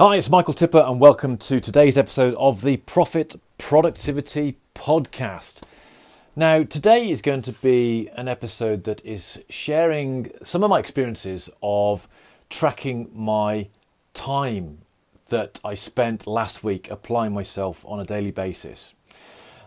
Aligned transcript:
Hi, 0.00 0.16
it's 0.16 0.30
Michael 0.30 0.54
Tipper, 0.54 0.78
and 0.78 0.98
welcome 0.98 1.36
to 1.36 1.60
today's 1.60 1.98
episode 1.98 2.32
of 2.36 2.62
the 2.62 2.78
Profit 2.78 3.38
Productivity 3.58 4.56
Podcast. 4.74 5.62
Now, 6.34 6.62
today 6.62 7.10
is 7.10 7.20
going 7.20 7.42
to 7.42 7.52
be 7.52 8.08
an 8.16 8.26
episode 8.26 8.84
that 8.84 9.04
is 9.04 9.44
sharing 9.50 10.30
some 10.42 10.64
of 10.64 10.70
my 10.70 10.78
experiences 10.78 11.50
of 11.62 12.08
tracking 12.48 13.10
my 13.12 13.68
time 14.14 14.78
that 15.28 15.60
I 15.62 15.74
spent 15.74 16.26
last 16.26 16.64
week 16.64 16.90
applying 16.90 17.34
myself 17.34 17.84
on 17.86 18.00
a 18.00 18.06
daily 18.06 18.30
basis. 18.30 18.94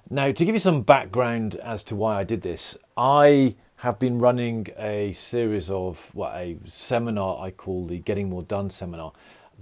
Now, 0.10 0.32
to 0.32 0.46
give 0.46 0.56
you 0.56 0.60
some 0.60 0.82
background 0.82 1.58
as 1.58 1.84
to 1.84 1.96
why 1.96 2.16
I 2.16 2.24
did 2.24 2.42
this, 2.42 2.76
I 2.98 3.54
have 3.76 4.00
been 4.00 4.18
running 4.18 4.66
a 4.80 5.14
series 5.14 5.70
of 5.70 6.10
what 6.16 6.34
a 6.34 6.58
seminar 6.66 7.40
I 7.40 7.52
call 7.52 7.86
the 7.86 8.00
Getting 8.00 8.30
More 8.32 8.42
Done 8.42 8.72
seminar 8.72 9.14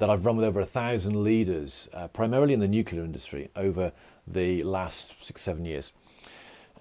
that 0.01 0.09
I've 0.09 0.25
run 0.25 0.35
with 0.35 0.45
over 0.45 0.59
a 0.59 0.65
thousand 0.65 1.23
leaders, 1.23 1.87
uh, 1.93 2.07
primarily 2.07 2.55
in 2.55 2.59
the 2.59 2.67
nuclear 2.67 3.03
industry, 3.03 3.51
over 3.55 3.91
the 4.25 4.63
last 4.63 5.23
six, 5.23 5.43
seven 5.43 5.63
years. 5.63 5.93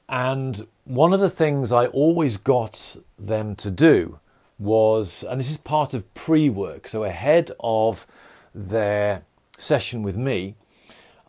And 0.09 0.66
one 0.84 1.12
of 1.12 1.20
the 1.20 1.28
things 1.28 1.70
I 1.70 1.88
always 1.88 2.38
got 2.38 2.97
them 3.19 3.56
to 3.56 3.70
do 3.70 4.20
was, 4.59 5.23
and 5.23 5.38
this 5.38 5.51
is 5.51 5.59
part 5.59 5.92
of 5.92 6.14
pre 6.14 6.48
work, 6.48 6.88
so 6.88 7.05
ahead 7.05 7.52
of 7.61 8.06
their 8.55 9.25
session 9.59 10.02
with 10.02 10.16
me, 10.16 10.55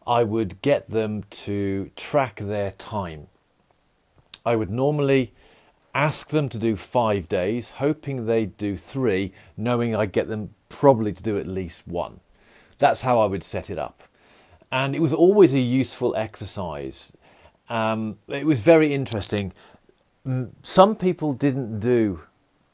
I 0.08 0.23
would 0.23 0.62
get 0.62 0.90
them 0.90 1.26
to 1.32 1.91
track 1.98 2.38
their 2.38 2.71
time. 2.71 3.27
I 4.46 4.55
would 4.55 4.70
normally 4.70 5.34
ask 5.94 6.30
them 6.30 6.48
to 6.48 6.58
do 6.58 6.77
five 6.77 7.27
days, 7.27 7.71
hoping 7.71 8.27
they'd 8.27 8.55
do 8.55 8.77
three, 8.77 9.34
knowing 9.58 9.94
I'd 9.94 10.13
get 10.13 10.30
them 10.30 10.55
probably 10.71 11.13
to 11.13 11.21
do 11.21 11.38
at 11.38 11.48
least 11.48 11.88
one. 11.88 12.20
That's 12.79 13.03
how 13.03 13.20
I 13.20 13.25
would 13.25 13.43
set 13.43 13.70
it 13.70 13.77
up. 13.77 14.02
And 14.71 14.95
it 14.95 15.02
was 15.02 15.13
always 15.13 15.54
a 15.54 15.59
useful 15.59 16.15
exercise. 16.15 17.13
Um, 17.70 18.18
it 18.27 18.46
was 18.46 18.62
very 18.62 18.93
interesting. 18.93 19.54
Some 20.63 20.96
people 20.96 21.34
didn't 21.34 21.79
do 21.79 22.21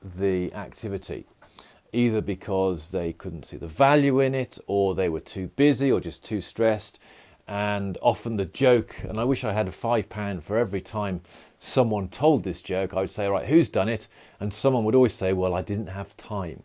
the 0.04 0.54
activity 0.54 1.26
either 1.92 2.22
because 2.22 2.92
they 2.92 3.14
couldn't 3.14 3.46
see 3.46 3.58
the 3.58 3.68
value 3.68 4.20
in 4.20 4.36
it 4.36 4.60
or 4.68 4.94
they 4.94 5.10
were 5.10 5.20
too 5.20 5.48
busy 5.56 5.92
or 5.92 6.00
just 6.00 6.24
too 6.24 6.42
stressed. 6.42 7.00
And 7.48 7.98
often 8.02 8.38
the 8.38 8.46
joke, 8.46 8.96
and 9.04 9.20
I 9.20 9.24
wish 9.24 9.44
I 9.44 9.54
had 9.54 9.68
a 9.68 9.72
five 9.72 10.10
pound 10.10 10.44
for 10.44 10.58
every 10.58 10.82
time 10.82 11.22
someone 11.60 12.10
told 12.10 12.44
this 12.44 12.62
joke, 12.62 12.94
I 12.94 13.02
would 13.02 13.10
say, 13.10 13.28
right, 13.28 13.46
who's 13.46 13.70
done 13.70 13.90
it? 13.90 14.08
And 14.40 14.54
someone 14.54 14.84
would 14.84 14.96
always 14.96 15.14
say, 15.14 15.34
well, 15.34 15.54
I 15.54 15.62
didn't 15.62 15.88
have 15.88 16.16
time 16.18 16.64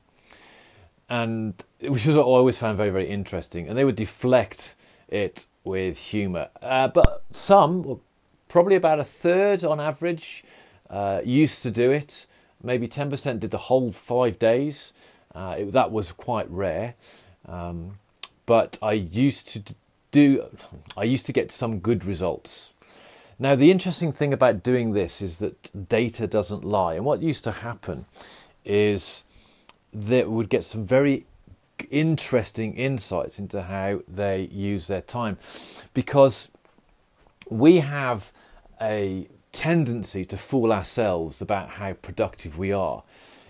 and 1.12 1.54
which 1.92 2.06
was 2.06 2.16
what 2.16 2.26
I 2.32 2.38
always 2.40 2.58
found 2.58 2.76
very 2.76 2.92
very 2.98 3.08
interesting. 3.18 3.62
And 3.68 3.74
they 3.76 3.86
would 3.88 4.00
deflect 4.06 4.60
it 5.08 5.46
with 5.62 5.94
humour, 6.12 6.46
uh, 6.62 6.88
but 6.88 7.08
some, 7.30 8.00
probably 8.48 8.76
about 8.76 8.98
a 8.98 9.04
third 9.04 9.62
on 9.62 9.78
average, 9.80 10.44
uh, 10.88 11.20
used 11.24 11.62
to 11.64 11.70
do 11.70 11.92
it. 12.00 12.26
Maybe 12.62 12.88
ten 12.88 13.10
percent 13.10 13.40
did 13.40 13.50
the 13.50 13.64
whole 13.68 13.92
five 13.92 14.34
days. 14.38 14.94
Uh, 15.34 15.56
it, 15.58 15.72
that 15.72 15.90
was 15.90 16.12
quite 16.12 16.48
rare, 16.50 16.94
um, 17.46 17.98
but 18.46 18.78
I 18.80 18.92
used 18.92 19.48
to 19.54 19.74
do. 20.10 20.24
I 20.96 21.04
used 21.14 21.26
to 21.26 21.32
get 21.32 21.52
some 21.52 21.80
good 21.80 22.04
results. 22.04 22.72
Now, 23.38 23.56
the 23.56 23.70
interesting 23.70 24.12
thing 24.12 24.32
about 24.32 24.62
doing 24.62 24.92
this 24.92 25.20
is 25.20 25.38
that 25.38 25.88
data 25.88 26.26
doesn't 26.26 26.64
lie. 26.64 26.94
And 26.94 27.04
what 27.04 27.22
used 27.22 27.44
to 27.44 27.50
happen 27.50 28.04
is 28.64 29.24
that 29.92 30.30
would 30.30 30.48
get 30.48 30.64
some 30.64 30.84
very 30.84 31.26
interesting 31.90 32.74
insights 32.74 33.38
into 33.38 33.62
how 33.62 34.00
they 34.08 34.42
use 34.52 34.86
their 34.86 35.00
time 35.00 35.36
because 35.94 36.48
we 37.48 37.78
have 37.78 38.32
a 38.80 39.28
tendency 39.52 40.24
to 40.24 40.36
fool 40.36 40.72
ourselves 40.72 41.42
about 41.42 41.68
how 41.70 41.92
productive 41.92 42.56
we 42.56 42.72
are. 42.72 43.02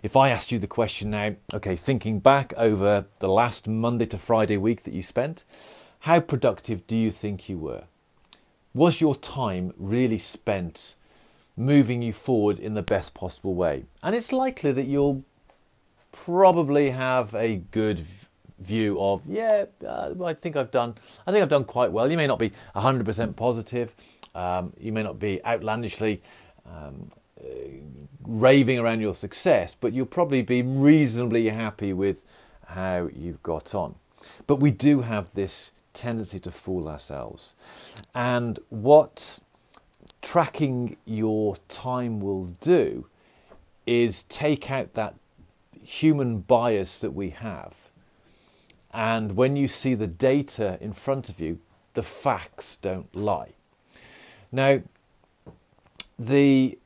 If 0.02 0.16
I 0.16 0.30
asked 0.30 0.50
you 0.50 0.58
the 0.58 0.66
question 0.66 1.10
now, 1.10 1.36
okay, 1.54 1.76
thinking 1.76 2.18
back 2.18 2.52
over 2.56 3.06
the 3.20 3.28
last 3.28 3.68
Monday 3.68 4.06
to 4.06 4.18
Friday 4.18 4.56
week 4.56 4.82
that 4.82 4.94
you 4.94 5.02
spent, 5.02 5.44
how 6.00 6.18
productive 6.18 6.86
do 6.88 6.96
you 6.96 7.12
think 7.12 7.48
you 7.48 7.58
were? 7.58 7.84
Was 8.74 9.00
your 9.00 9.14
time 9.14 9.72
really 9.76 10.18
spent 10.18 10.96
moving 11.56 12.02
you 12.02 12.12
forward 12.12 12.58
in 12.58 12.74
the 12.74 12.82
best 12.82 13.14
possible 13.14 13.54
way? 13.54 13.84
And 14.02 14.16
it's 14.16 14.32
likely 14.32 14.72
that 14.72 14.86
you'll 14.86 15.24
probably 16.12 16.90
have 16.90 17.34
a 17.34 17.56
good 17.56 18.04
view 18.58 19.00
of 19.00 19.22
yeah 19.26 19.64
uh, 19.86 20.14
I 20.24 20.34
think 20.34 20.56
I've 20.56 20.70
done 20.70 20.94
I 21.26 21.32
think 21.32 21.42
I've 21.42 21.48
done 21.48 21.64
quite 21.64 21.90
well. 21.90 22.10
You 22.10 22.16
may 22.16 22.26
not 22.26 22.38
be 22.38 22.52
100% 22.76 23.36
positive 23.36 23.94
um, 24.34 24.72
you 24.78 24.92
may 24.92 25.02
not 25.02 25.18
be 25.18 25.44
outlandishly 25.44 26.22
um, 26.66 27.10
uh, 27.40 27.48
raving 28.24 28.78
around 28.78 29.00
your 29.00 29.14
success 29.14 29.76
but 29.78 29.92
you'll 29.92 30.06
probably 30.06 30.42
be 30.42 30.62
reasonably 30.62 31.48
happy 31.48 31.92
with 31.92 32.24
how 32.66 33.08
you've 33.14 33.42
got 33.42 33.74
on. 33.74 33.94
But 34.46 34.56
we 34.56 34.70
do 34.70 35.02
have 35.02 35.32
this 35.34 35.72
tendency 35.92 36.38
to 36.40 36.50
fool 36.50 36.88
ourselves. 36.88 37.54
And 38.14 38.58
what 38.70 39.40
tracking 40.20 40.96
your 41.04 41.56
time 41.68 42.20
will 42.20 42.46
do 42.60 43.06
is 43.86 44.22
take 44.24 44.70
out 44.70 44.94
that 44.94 45.14
human 45.84 46.40
bias 46.40 46.98
that 46.98 47.12
we 47.12 47.30
have. 47.30 47.76
And 48.92 49.36
when 49.36 49.56
you 49.56 49.68
see 49.68 49.94
the 49.94 50.06
data 50.06 50.78
in 50.80 50.92
front 50.92 51.28
of 51.28 51.40
you, 51.40 51.60
the 51.94 52.02
facts 52.02 52.76
don't 52.76 53.14
lie. 53.14 53.52
Now, 54.50 54.82
the 56.18 56.78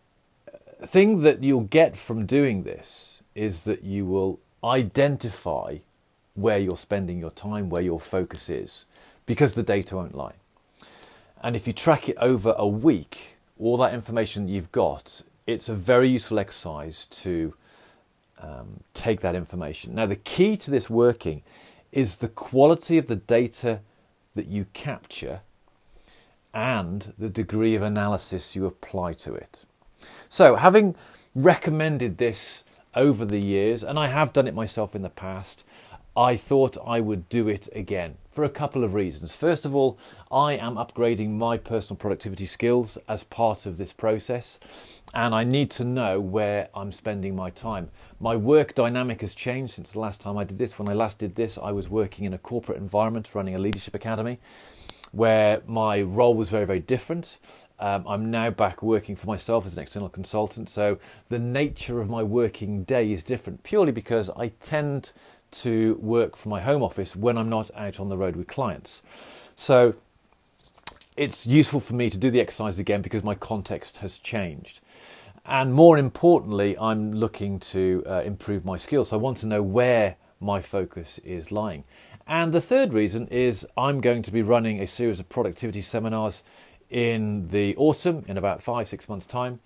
thing 0.83 1.23
that 1.23 1.43
you'll 1.43 1.63
get 1.63 1.97
from 1.97 2.27
doing 2.27 2.63
this 2.63 3.23
is 3.35 3.65
that 3.65 3.83
you 3.83 4.07
will 4.07 4.39
identify 4.63 5.79
where 6.35 6.59
you're 6.59 6.77
spending 6.77 7.19
your 7.19 7.31
time, 7.31 7.69
where 7.69 7.83
your 7.83 8.01
focus 8.01 8.49
is, 8.51 8.85
because 9.25 9.55
the 9.55 9.63
data 9.63 9.97
won't 9.97 10.15
lie. 10.15 10.35
And 11.43 11.57
if 11.57 11.67
you 11.67 11.73
track 11.73 12.09
it 12.09 12.17
over 12.19 12.55
a 12.57 12.67
week, 12.67 13.37
all 13.59 13.77
that 13.79 13.95
information 13.95 14.47
that 14.47 14.53
you've 14.53 14.73
got, 14.73 15.23
it's 15.47 15.69
a 15.69 15.75
very 15.75 16.09
useful 16.09 16.39
exercise 16.39 17.07
to 17.07 17.55
um, 18.39 18.81
take 18.95 19.21
that 19.21 19.35
information. 19.35 19.95
Now, 19.95 20.07
the 20.07 20.17
key 20.17 20.57
to 20.59 20.71
this 20.71 20.91
working 20.91 21.43
is 21.93 22.19
the 22.19 22.29
quality 22.29 22.99
of 22.99 23.07
the 23.07 23.17
data 23.17 23.81
that 24.35 24.47
you 24.47 24.67
capture 24.73 25.41
and 26.53 27.13
the 27.19 27.29
degree 27.29 27.75
of 27.75 27.83
analysis 27.83 28.57
you 28.57 28.67
apply 28.67 29.13
to 29.15 29.35
it. 29.35 29.65
So, 30.29 30.57
having 30.57 30.95
recommended 31.35 32.19
this 32.19 32.65
over 32.95 33.25
the 33.25 33.45
years, 33.45 33.83
and 33.83 33.99
I 33.99 34.09
have 34.09 34.33
done 34.33 34.47
it 34.47 34.55
myself 34.55 34.95
in 34.95 35.03
the 35.03 35.11
past, 35.11 35.67
I 36.17 36.35
thought 36.37 36.79
I 36.87 37.03
would 37.03 37.29
do 37.29 37.47
it 37.47 37.69
again 37.75 38.17
for 38.31 38.43
a 38.43 38.49
couple 38.49 38.85
of 38.85 38.95
reasons. 38.95 39.35
First 39.35 39.67
of 39.67 39.75
all, 39.75 39.99
I 40.33 40.55
am 40.55 40.77
upgrading 40.77 41.33
my 41.33 41.59
personal 41.59 41.99
productivity 41.99 42.47
skills 42.47 42.97
as 43.07 43.25
part 43.25 43.67
of 43.67 43.77
this 43.77 43.93
process, 43.93 44.59
and 45.13 45.35
I 45.35 45.45
need 45.45 45.71
to 45.73 45.85
know 45.85 46.19
where 46.19 46.71
I'm 46.75 46.91
spending 46.91 47.37
my 47.37 47.51
time. 47.51 47.91
My 48.19 48.35
work 48.35 48.75
dynamic 48.75 49.21
has 49.21 49.35
changed 49.35 49.75
since 49.75 49.93
the 49.93 50.01
last 50.01 50.23
time 50.23 50.39
I 50.39 50.45
did 50.45 50.57
this. 50.57 50.79
When 50.79 50.89
I 50.89 50.95
last 50.95 51.19
did 51.19 51.35
this, 51.35 51.59
I 51.59 51.73
was 51.73 51.91
working 51.91 52.25
in 52.25 52.33
a 52.33 52.39
corporate 52.39 52.79
environment 52.79 53.35
running 53.35 53.55
a 53.55 53.59
leadership 53.59 53.95
academy 53.95 54.39
where 55.13 55.63
my 55.67 56.03
role 56.03 56.35
was 56.35 56.49
very, 56.49 56.65
very 56.65 56.81
different. 56.81 57.39
Um, 57.79 58.05
I'm 58.09 58.31
now 58.31 58.51
back 58.51 58.83
working 58.83 59.17
for 59.17 59.27
myself 59.27 59.67
as 59.67 59.77
an 59.77 59.83
external 59.83 60.09
consultant, 60.09 60.69
so 60.71 60.99
the 61.29 61.39
nature 61.39 62.01
of 62.01 62.09
my 62.09 62.23
working 62.23 62.85
day 62.85 63.13
is 63.13 63.23
different 63.23 63.63
purely 63.63 63.93
because 63.93 64.31
I 64.31 64.49
tend 64.61 65.13
to 65.63 65.99
work 66.01 66.37
from 66.37 66.51
my 66.51 66.61
home 66.61 66.83
office 66.83 67.15
when 67.17 67.37
I'm 67.39 67.49
not 67.49 67.71
out 67.75 68.01
on 68.01 68.09
the 68.09 68.17
road 68.17 68.37
with 68.37 68.47
clients. 68.47 69.03
So 69.55 69.95
it's 71.17 71.47
useful 71.47 71.81
for 71.81 71.95
me 71.95 72.11
to 72.11 72.19
do 72.19 72.31
the 72.31 72.41
exercise 72.41 72.79
again 72.79 73.03
because 73.03 73.25
my 73.25 73.35
context 73.35 73.99
has 73.99 74.19
changed. 74.19 74.81
And 75.45 75.73
more 75.73 75.97
importantly, 75.97 76.77
I'm 76.79 77.13
looking 77.13 77.61
to 77.61 78.03
uh, 78.07 78.23
improve 78.23 78.65
my 78.65 78.77
skills. 78.77 79.11
So 79.11 79.17
I 79.17 79.21
want 79.21 79.39
to 79.39 79.47
know 79.47 79.63
where 79.63 80.17
my 80.41 80.61
focus 80.61 81.19
is 81.19 81.51
lying. 81.51 81.85
And 82.27 82.53
the 82.53 82.61
third 82.61 82.93
reason 82.93 83.29
is 83.29 83.67
I'm 83.77 84.01
going 84.01 84.23
to 84.23 84.33
be 84.33 84.43
running 84.43 84.81
a 84.81 84.87
series 84.87 85.21
of 85.21 85.29
productivity 85.29 85.81
seminars 85.81 86.43
in 86.91 87.49
the 87.49 87.77
autumn 87.77 88.25
in 88.27 88.37
about 88.37 88.63
five, 88.63 88.89
six 88.89 89.09
months' 89.09 89.27
time. 89.27 89.61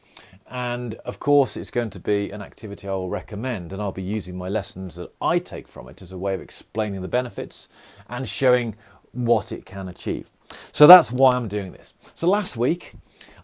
And 0.50 0.94
of 1.04 1.20
course, 1.20 1.56
it's 1.56 1.70
going 1.70 1.90
to 1.90 2.00
be 2.00 2.30
an 2.30 2.42
activity 2.42 2.88
I 2.88 2.92
will 2.92 3.08
recommend, 3.08 3.72
and 3.72 3.80
I'll 3.80 3.92
be 3.92 4.02
using 4.02 4.36
my 4.36 4.48
lessons 4.48 4.96
that 4.96 5.12
I 5.22 5.38
take 5.38 5.68
from 5.68 5.88
it 5.88 6.02
as 6.02 6.10
a 6.10 6.18
way 6.18 6.34
of 6.34 6.40
explaining 6.40 7.02
the 7.02 7.08
benefits 7.08 7.68
and 8.08 8.28
showing 8.28 8.74
what 9.12 9.52
it 9.52 9.64
can 9.64 9.88
achieve. 9.88 10.28
So 10.72 10.88
that's 10.88 11.12
why 11.12 11.30
I'm 11.34 11.46
doing 11.46 11.70
this. 11.70 11.94
So 12.16 12.28
last 12.28 12.56
week, 12.56 12.94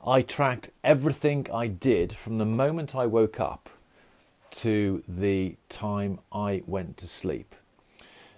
I 0.04 0.22
tracked 0.22 0.70
everything 0.82 1.46
I 1.54 1.68
did 1.68 2.12
from 2.12 2.38
the 2.38 2.44
moment 2.44 2.96
I 2.96 3.06
woke 3.06 3.38
up 3.38 3.70
to 4.50 5.02
the 5.06 5.54
time 5.68 6.18
I 6.32 6.62
went 6.66 6.96
to 6.98 7.06
sleep. 7.06 7.54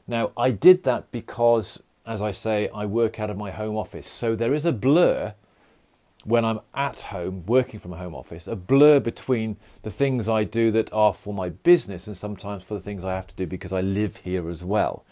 Now, 0.07 0.33
I 0.37 0.51
did 0.51 0.85
that 0.85 1.11
because, 1.11 1.83
as 2.07 2.21
I 2.21 2.33
say, 2.33 2.69
I 2.75 2.85
work 2.85 3.19
out 3.19 3.31
of 3.31 3.37
my 3.39 3.51
home 3.51 3.77
office. 3.77 4.07
So 4.07 4.35
there 4.35 4.53
is 4.53 4.67
a 4.67 4.73
blur 4.73 5.35
when 6.25 6.45
I'm 6.45 6.61
at 6.75 7.01
home 7.01 7.45
working 7.47 7.81
from 7.81 7.93
a 7.93 7.97
home 7.97 8.15
office, 8.15 8.47
a 8.47 8.57
blur 8.57 9.01
between 9.01 9.57
the 9.83 9.91
things 9.91 10.29
I 10.29 10.45
do 10.45 10.71
that 10.73 10.93
are 10.93 11.15
for 11.15 11.33
my 11.33 11.49
business 11.49 12.07
and 12.07 12.17
sometimes 12.17 12.65
for 12.65 12.75
the 12.75 12.81
things 12.81 13.05
I 13.05 13.15
have 13.15 13.27
to 13.29 13.35
do 13.35 13.47
because 13.47 13.73
I 13.73 13.81
live 13.81 14.19
here 14.19 14.51
as 14.51 14.65
well. 14.65 15.05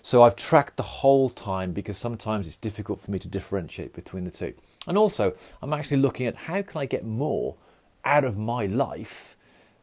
So 0.00 0.22
I've 0.22 0.36
tracked 0.36 0.76
the 0.76 0.82
whole 0.82 1.30
time 1.30 1.72
because 1.72 1.96
sometimes 1.96 2.46
it's 2.46 2.56
difficult 2.56 3.00
for 3.00 3.10
me 3.10 3.18
to 3.18 3.28
differentiate 3.28 3.94
between 3.94 4.24
the 4.24 4.30
two. 4.30 4.54
And 4.86 4.98
also, 4.98 5.34
I'm 5.62 5.72
actually 5.72 5.96
looking 5.96 6.26
at 6.26 6.36
how 6.36 6.62
can 6.62 6.80
I 6.80 6.86
get 6.86 7.04
more 7.04 7.56
out 8.04 8.24
of 8.24 8.36
my 8.36 8.66
life, 8.66 9.36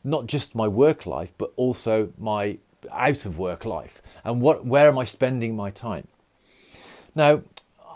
not 0.04 0.28
just 0.28 0.56
my 0.56 0.68
work 0.68 1.06
life, 1.06 1.34
but 1.38 1.52
also 1.56 2.14
my 2.18 2.60
out 2.92 3.26
of 3.26 3.38
work 3.38 3.66
life, 3.66 4.02
and 4.24 4.42
what 4.42 4.66
where 4.66 4.88
am 4.88 4.98
I 4.98 5.04
spending 5.04 5.56
my 5.56 5.70
time? 5.70 6.08
Now, 7.16 7.42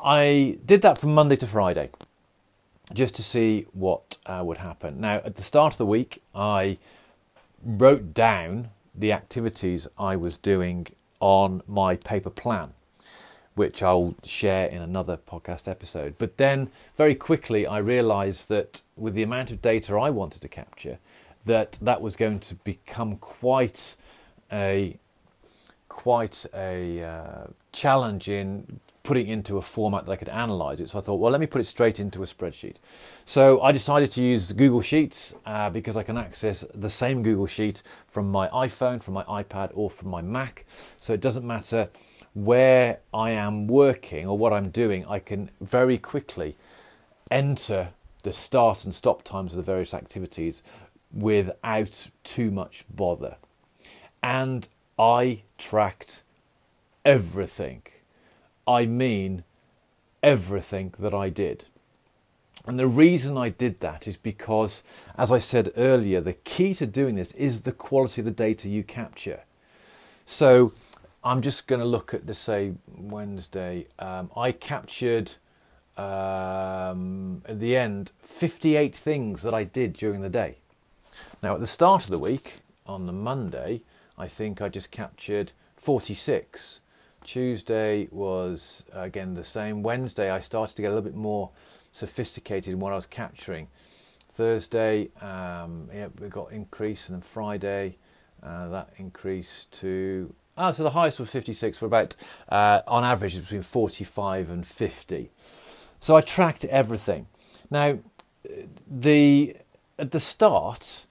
I 0.04 0.57
did 0.66 0.81
that 0.81 0.98
from 0.98 1.13
Monday 1.13 1.36
to 1.38 1.48
Friday, 1.48 1.89
just 2.93 3.15
to 3.15 3.23
see 3.23 3.65
what 3.73 4.17
uh, 4.25 4.41
would 4.45 4.57
happen. 4.57 4.99
Now, 4.99 5.15
at 5.15 5.35
the 5.35 5.41
start 5.41 5.73
of 5.73 5.77
the 5.77 5.85
week, 5.85 6.21
I 6.33 6.77
wrote 7.63 8.13
down 8.13 8.69
the 8.93 9.11
activities 9.11 9.87
I 9.97 10.15
was 10.15 10.37
doing 10.37 10.87
on 11.19 11.61
my 11.67 11.95
paper 11.95 12.29
plan, 12.29 12.73
which 13.55 13.81
I'll 13.81 14.15
share 14.23 14.67
in 14.67 14.81
another 14.81 15.17
podcast 15.17 15.67
episode. 15.67 16.15
But 16.17 16.37
then 16.37 16.69
very 16.95 17.15
quickly 17.15 17.65
I 17.65 17.79
realized 17.79 18.49
that 18.49 18.81
with 18.95 19.13
the 19.13 19.23
amount 19.23 19.51
of 19.51 19.61
data 19.61 19.95
I 19.95 20.09
wanted 20.09 20.41
to 20.41 20.47
capture, 20.47 20.99
that 21.45 21.79
that 21.81 22.01
was 22.01 22.15
going 22.15 22.39
to 22.41 22.55
become 22.55 23.17
quite 23.17 23.95
a 24.51 24.97
quite 25.88 26.45
a 26.53 27.01
uh, 27.01 27.47
challenge 27.71 28.27
in 28.27 28.79
putting 29.05 29.27
into 29.27 29.57
a 29.57 29.61
format 29.61 30.05
that 30.05 30.11
I 30.11 30.15
could 30.17 30.29
analyze 30.29 30.81
it. 30.81 30.89
So 30.89 30.97
I 30.97 31.01
thought, 31.01 31.15
well, 31.15 31.31
let 31.31 31.39
me 31.39 31.47
put 31.47 31.61
it 31.61 31.65
straight 31.65 31.99
into 31.99 32.23
a 32.23 32.25
spreadsheet. 32.25 32.77
So 33.23 33.61
I 33.61 33.71
decided 33.71 34.11
to 34.11 34.23
use 34.23 34.51
Google 34.51 34.81
Sheets 34.81 35.35
uh, 35.45 35.69
because 35.69 35.95
I 35.95 36.03
can 36.03 36.17
access 36.17 36.65
the 36.73 36.89
same 36.89 37.23
Google 37.23 37.47
Sheet 37.47 37.83
from 38.07 38.29
my 38.29 38.49
iPhone, 38.49 39.01
from 39.01 39.13
my 39.13 39.23
iPad, 39.23 39.71
or 39.73 39.89
from 39.89 40.09
my 40.09 40.21
Mac. 40.21 40.65
So 40.97 41.13
it 41.13 41.21
doesn't 41.21 41.45
matter 41.45 41.89
where 42.33 42.99
I 43.13 43.31
am 43.31 43.67
working 43.67 44.27
or 44.27 44.37
what 44.37 44.51
I'm 44.51 44.69
doing, 44.69 45.05
I 45.05 45.19
can 45.19 45.49
very 45.61 45.97
quickly 45.97 46.57
enter 47.31 47.93
the 48.23 48.33
start 48.33 48.83
and 48.83 48.93
stop 48.93 49.23
times 49.23 49.53
of 49.53 49.57
the 49.57 49.71
various 49.71 49.93
activities 49.93 50.61
without 51.13 52.09
too 52.23 52.51
much 52.51 52.83
bother. 52.93 53.37
And 54.21 54.67
I 54.99 55.43
tracked 55.57 56.23
everything 57.05 57.83
I 58.67 58.85
mean 58.85 59.44
everything 60.23 60.94
that 61.00 61.13
I 61.13 61.29
did. 61.29 61.65
And 62.65 62.79
the 62.79 62.88
reason 62.88 63.38
I 63.38 63.50
did 63.50 63.79
that 63.81 64.07
is 64.07 64.17
because, 64.17 64.83
as 65.17 65.31
I 65.31 65.38
said 65.38 65.71
earlier, 65.77 66.19
the 66.19 66.33
key 66.33 66.73
to 66.75 66.88
doing 66.88 67.15
this 67.15 67.31
is 67.33 67.62
the 67.62 67.71
quality 67.71 68.21
of 68.21 68.25
the 68.25 68.31
data 68.31 68.69
you 68.69 68.83
capture. 68.83 69.41
So 70.25 70.71
I'm 71.23 71.41
just 71.41 71.67
going 71.67 71.79
to 71.79 71.85
look 71.85 72.13
at, 72.13 72.25
let's 72.25 72.39
say, 72.39 72.73
Wednesday. 72.88 73.88
Um, 74.00 74.31
I 74.35 74.51
captured 74.51 75.33
um, 75.95 77.44
at 77.45 77.59
the 77.59 77.77
end 77.77 78.12
58 78.21 78.95
things 78.95 79.44
that 79.44 79.53
I 79.53 79.63
did 79.63 79.94
during 79.94 80.21
the 80.21 80.29
day. 80.29 80.57
Now, 81.44 81.53
at 81.53 81.59
the 81.59 81.67
start 81.67 82.06
of 82.06 82.09
the 82.09 82.19
week, 82.19 82.56
on 82.88 83.06
the 83.06 83.13
Monday, 83.13 83.81
I 84.17 84.27
think 84.27 84.62
I 84.62 84.69
just 84.69 84.91
captured 84.91 85.51
46. 85.77 86.79
Tuesday 87.25 88.07
was 88.12 88.86
again 88.94 89.33
the 89.33 89.44
same. 89.44 89.83
Wednesday, 89.83 90.30
I 90.30 90.39
started 90.39 90.75
to 90.75 90.81
get 90.81 90.89
a 90.89 90.94
little 90.95 91.10
bit 91.10 91.16
more 91.16 91.50
sophisticated 91.92 92.72
in 92.72 92.80
what 92.80 92.94
I 92.94 92.95
was 92.95 93.07
capturing. 93.07 93.68
Thursday, 94.30 95.10
um, 95.22 95.89
yeah, 95.94 96.07
we 96.19 96.27
got 96.30 96.51
increase, 96.51 97.10
and 97.10 97.18
then 97.18 97.22
Friday, 97.22 97.98
uh, 98.44 98.69
that 98.69 98.94
increased 98.98 99.72
to 99.80 100.33
oh, 100.57 100.72
so 100.72 100.83
the 100.83 100.92
highest 100.92 101.19
was 101.19 101.30
56 101.31 101.77
for 101.77 101.88
about 101.88 102.16
uh, 102.50 102.81
on 102.88 103.04
average 103.04 103.39
between 103.39 103.63
45 103.63 104.50
and 104.50 104.66
50. 104.66 105.31
So 106.00 106.16
I 106.16 106.22
tracked 106.22 106.63
everything. 106.66 107.27
Now, 107.72 108.00
the 108.88 109.57
at 109.98 110.12
the 110.12 110.19
start 110.19 111.06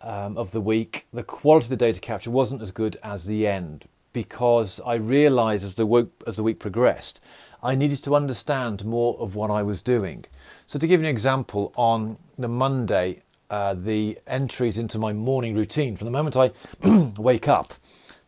um, 0.00 0.38
of 0.38 0.52
the 0.52 0.60
week, 0.60 1.06
the 1.12 1.22
quality 1.22 1.66
of 1.66 1.70
the 1.70 1.76
data 1.76 2.00
capture 2.00 2.30
wasn't 2.30 2.62
as 2.62 2.70
good 2.70 2.96
as 3.02 3.26
the 3.26 3.46
end 3.46 3.86
because 4.12 4.80
I 4.84 4.94
realised 4.94 5.64
as 5.64 5.74
the 5.74 5.86
week, 5.86 6.08
as 6.26 6.36
the 6.36 6.42
week 6.42 6.58
progressed, 6.58 7.20
I 7.62 7.74
needed 7.74 8.02
to 8.04 8.14
understand 8.14 8.84
more 8.84 9.18
of 9.18 9.34
what 9.34 9.50
I 9.50 9.62
was 9.62 9.82
doing. 9.82 10.24
So, 10.66 10.78
to 10.78 10.86
give 10.86 11.00
you 11.00 11.06
an 11.06 11.10
example, 11.10 11.72
on 11.76 12.18
the 12.38 12.48
Monday, 12.48 13.22
uh, 13.50 13.74
the 13.74 14.18
entries 14.26 14.78
into 14.78 14.98
my 14.98 15.12
morning 15.12 15.54
routine 15.54 15.96
from 15.96 16.06
the 16.06 16.10
moment 16.10 16.36
I 16.36 16.52
wake 17.18 17.48
up 17.48 17.74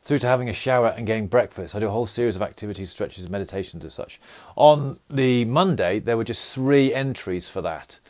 through 0.02 0.18
to 0.18 0.26
having 0.26 0.48
a 0.48 0.52
shower 0.52 0.88
and 0.88 1.06
getting 1.06 1.28
breakfast. 1.28 1.74
I 1.74 1.78
do 1.78 1.86
a 1.86 1.90
whole 1.90 2.06
series 2.06 2.34
of 2.34 2.42
activities, 2.42 2.90
stretches, 2.90 3.30
meditations, 3.30 3.84
as 3.84 3.94
such. 3.94 4.20
On 4.56 4.98
the 5.08 5.44
Monday, 5.44 6.00
there 6.00 6.16
were 6.16 6.24
just 6.24 6.52
three 6.52 6.92
entries 6.92 7.48
for 7.48 7.62
that. 7.62 8.00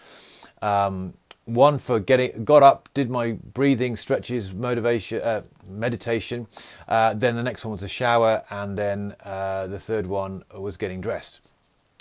Um, 0.63 1.15
one 1.45 1.79
for 1.79 1.99
getting 1.99 2.45
got 2.45 2.63
up, 2.63 2.89
did 2.95 3.11
my 3.11 3.33
breathing 3.33 3.97
stretches, 3.97 4.55
motivation, 4.55 5.21
uh, 5.21 5.43
meditation. 5.69 6.47
Uh, 6.89 7.15
then 7.15 7.35
the 7.35 7.43
next 7.43 7.65
one 7.65 7.73
was 7.73 7.83
a 7.83 7.89
shower, 7.89 8.43
and 8.51 8.79
then 8.79 9.15
uh, 9.25 9.67
the 9.67 9.79
third 9.79 10.07
one 10.07 10.45
was 10.55 10.77
getting 10.77 11.01
dressed. 11.01 11.41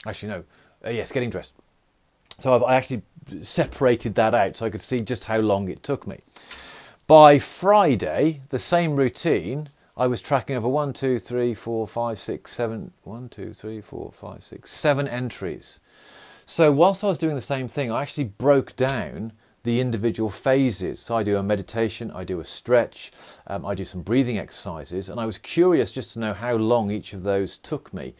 Actually, 0.05 0.29
no, 0.29 0.43
uh, 0.85 0.89
yes, 0.89 1.11
getting 1.11 1.29
dressed. 1.29 1.53
So 2.39 2.55
I've, 2.55 2.63
I 2.63 2.75
actually 2.75 3.01
separated 3.41 4.15
that 4.15 4.33
out 4.33 4.55
so 4.55 4.65
I 4.65 4.69
could 4.69 4.81
see 4.81 4.97
just 4.97 5.25
how 5.25 5.37
long 5.37 5.69
it 5.69 5.83
took 5.83 6.07
me. 6.07 6.19
By 7.07 7.39
Friday, 7.39 8.41
the 8.49 8.59
same 8.59 8.95
routine. 8.95 9.69
I 9.97 10.07
was 10.07 10.21
tracking 10.21 10.55
over 10.55 10.69
one, 10.69 10.93
two, 10.93 11.19
three, 11.19 11.53
four, 11.53 11.87
five, 11.87 12.17
six, 12.17 12.51
seven, 12.51 12.91
one, 13.03 13.27
two, 13.27 13.53
three, 13.53 13.81
four, 13.81 14.11
five, 14.11 14.43
six, 14.43 14.71
seven 14.71 15.07
entries 15.07 15.79
so 16.51 16.69
whilst 16.69 17.01
I 17.01 17.07
was 17.07 17.17
doing 17.17 17.35
the 17.35 17.39
same 17.39 17.69
thing, 17.69 17.93
I 17.93 18.01
actually 18.01 18.25
broke 18.25 18.75
down 18.75 19.31
the 19.63 19.79
individual 19.79 20.29
phases. 20.29 20.99
So 20.99 21.15
I 21.15 21.23
do 21.23 21.37
a 21.37 21.43
meditation, 21.43 22.11
I 22.11 22.25
do 22.25 22.41
a 22.41 22.43
stretch, 22.43 23.13
um, 23.47 23.65
I 23.65 23.73
do 23.73 23.85
some 23.85 24.01
breathing 24.01 24.37
exercises, 24.37 25.07
and 25.07 25.17
I 25.17 25.25
was 25.25 25.37
curious 25.37 25.93
just 25.93 26.11
to 26.11 26.19
know 26.19 26.33
how 26.33 26.55
long 26.55 26.91
each 26.91 27.13
of 27.13 27.23
those 27.23 27.55
took 27.55 27.93
me 27.93 28.15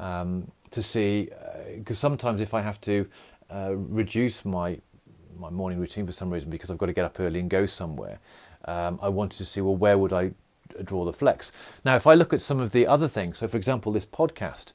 um, 0.00 0.50
to 0.72 0.82
see. 0.82 1.30
Because 1.76 1.98
uh, 1.98 2.00
sometimes 2.00 2.40
if 2.40 2.52
I 2.52 2.62
have 2.62 2.80
to 2.80 3.06
uh, 3.48 3.76
reduce 3.76 4.44
my 4.44 4.80
my 5.38 5.48
morning 5.48 5.78
routine 5.78 6.04
for 6.04 6.10
some 6.10 6.30
reason 6.30 6.50
because 6.50 6.72
I've 6.72 6.78
got 6.78 6.86
to 6.86 6.92
get 6.92 7.04
up 7.04 7.20
early 7.20 7.38
and 7.38 7.48
go 7.48 7.64
somewhere, 7.64 8.18
um, 8.64 8.98
I 9.00 9.08
wanted 9.08 9.36
to 9.36 9.44
see 9.44 9.60
well 9.60 9.76
where 9.76 9.96
would 9.96 10.12
I 10.12 10.32
draw 10.82 11.04
the 11.04 11.12
flex. 11.12 11.52
Now, 11.84 11.94
if 11.94 12.08
I 12.08 12.14
look 12.14 12.32
at 12.32 12.40
some 12.40 12.58
of 12.58 12.72
the 12.72 12.88
other 12.88 13.06
things, 13.06 13.38
so 13.38 13.46
for 13.46 13.56
example, 13.56 13.92
this 13.92 14.04
podcast. 14.04 14.72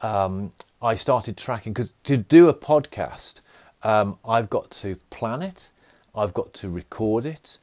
Um, 0.00 0.52
I 0.84 0.96
started 0.96 1.38
tracking 1.38 1.72
because 1.72 1.94
to 2.02 2.18
do 2.18 2.50
a 2.50 2.54
podcast, 2.54 3.40
um, 3.82 4.18
I've 4.22 4.50
got 4.50 4.70
to 4.72 4.96
plan 5.08 5.40
it, 5.40 5.70
I've 6.14 6.34
got 6.34 6.52
to 6.54 6.68
record 6.68 7.24
it, 7.24 7.56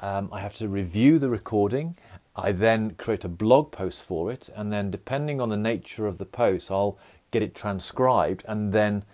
um, 0.00 0.28
I 0.30 0.38
have 0.38 0.54
to 0.58 0.68
review 0.68 1.18
the 1.18 1.28
recording. 1.28 1.96
I 2.36 2.52
then 2.52 2.92
create 2.92 3.24
a 3.24 3.28
blog 3.28 3.72
post 3.72 4.04
for 4.04 4.30
it, 4.30 4.48
and 4.54 4.72
then 4.72 4.92
depending 4.92 5.40
on 5.40 5.48
the 5.48 5.56
nature 5.56 6.06
of 6.06 6.18
the 6.18 6.24
post, 6.24 6.70
I'll 6.70 6.96
get 7.32 7.42
it 7.42 7.52
transcribed 7.52 8.44
and 8.46 8.72
then 8.72 9.04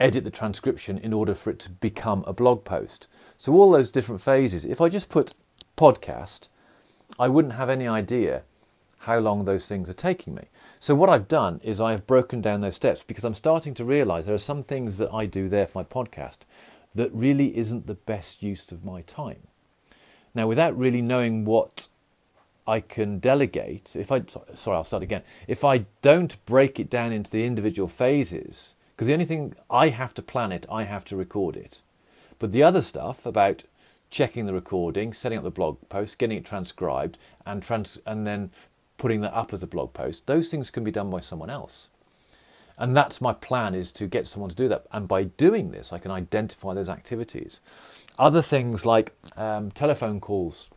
edit 0.00 0.24
the 0.24 0.30
transcription 0.30 0.98
in 0.98 1.12
order 1.12 1.32
for 1.32 1.50
it 1.50 1.60
to 1.60 1.70
become 1.70 2.24
a 2.26 2.32
blog 2.32 2.64
post. 2.64 3.06
So, 3.38 3.52
all 3.52 3.70
those 3.70 3.92
different 3.92 4.20
phases. 4.20 4.64
If 4.64 4.80
I 4.80 4.88
just 4.88 5.08
put 5.08 5.34
podcast, 5.76 6.48
I 7.20 7.28
wouldn't 7.28 7.54
have 7.54 7.70
any 7.70 7.86
idea 7.86 8.42
how 9.02 9.18
long 9.18 9.44
those 9.44 9.66
things 9.66 9.90
are 9.90 9.94
taking 9.94 10.32
me. 10.32 10.44
So 10.78 10.94
what 10.94 11.08
I've 11.08 11.26
done 11.26 11.60
is 11.64 11.80
I 11.80 11.90
have 11.90 12.06
broken 12.06 12.40
down 12.40 12.60
those 12.60 12.76
steps 12.76 13.02
because 13.02 13.24
I'm 13.24 13.34
starting 13.34 13.74
to 13.74 13.84
realize 13.84 14.26
there 14.26 14.34
are 14.34 14.38
some 14.38 14.62
things 14.62 14.98
that 14.98 15.12
I 15.12 15.26
do 15.26 15.48
there 15.48 15.66
for 15.66 15.78
my 15.78 15.84
podcast 15.84 16.38
that 16.94 17.12
really 17.12 17.56
isn't 17.56 17.88
the 17.88 17.94
best 17.94 18.44
use 18.44 18.70
of 18.70 18.84
my 18.84 19.02
time. 19.02 19.48
Now, 20.36 20.46
without 20.46 20.78
really 20.78 21.02
knowing 21.02 21.44
what 21.44 21.88
I 22.64 22.78
can 22.78 23.18
delegate, 23.18 23.96
if 23.96 24.12
I 24.12 24.22
sorry, 24.54 24.76
I'll 24.76 24.84
start 24.84 25.02
again. 25.02 25.22
If 25.48 25.64
I 25.64 25.86
don't 26.00 26.42
break 26.44 26.78
it 26.78 26.88
down 26.88 27.12
into 27.12 27.30
the 27.30 27.44
individual 27.44 27.88
phases, 27.88 28.76
because 28.94 29.08
the 29.08 29.14
only 29.14 29.24
thing 29.24 29.56
I 29.68 29.88
have 29.88 30.14
to 30.14 30.22
plan 30.22 30.52
it, 30.52 30.64
I 30.70 30.84
have 30.84 31.04
to 31.06 31.16
record 31.16 31.56
it. 31.56 31.82
But 32.38 32.52
the 32.52 32.62
other 32.62 32.80
stuff 32.80 33.26
about 33.26 33.64
checking 34.12 34.46
the 34.46 34.52
recording, 34.52 35.12
setting 35.12 35.38
up 35.38 35.44
the 35.44 35.50
blog 35.50 35.78
post, 35.88 36.18
getting 36.18 36.38
it 36.38 36.44
transcribed, 36.44 37.18
and 37.44 37.62
trans- 37.62 37.98
and 38.06 38.26
then 38.26 38.50
putting 39.02 39.20
that 39.20 39.34
up 39.34 39.52
as 39.52 39.64
a 39.64 39.66
blog 39.66 39.92
post, 39.92 40.24
those 40.26 40.48
things 40.48 40.70
can 40.70 40.84
be 40.84 40.92
done 40.92 41.10
by 41.10 41.18
someone 41.18 41.50
else. 41.50 41.88
And 42.78 42.96
that's 42.96 43.20
my 43.20 43.32
plan 43.32 43.74
is 43.74 43.90
to 43.92 44.06
get 44.06 44.28
someone 44.28 44.48
to 44.48 44.54
do 44.54 44.68
that. 44.68 44.86
And 44.92 45.08
by 45.08 45.24
doing 45.24 45.72
this, 45.72 45.92
I 45.92 45.98
can 45.98 46.12
identify 46.12 46.72
those 46.72 46.88
activities. 46.88 47.60
Other 48.16 48.40
things 48.40 48.86
like 48.86 49.12
um, 49.36 49.72
telephone 49.72 50.20
calls, 50.20 50.70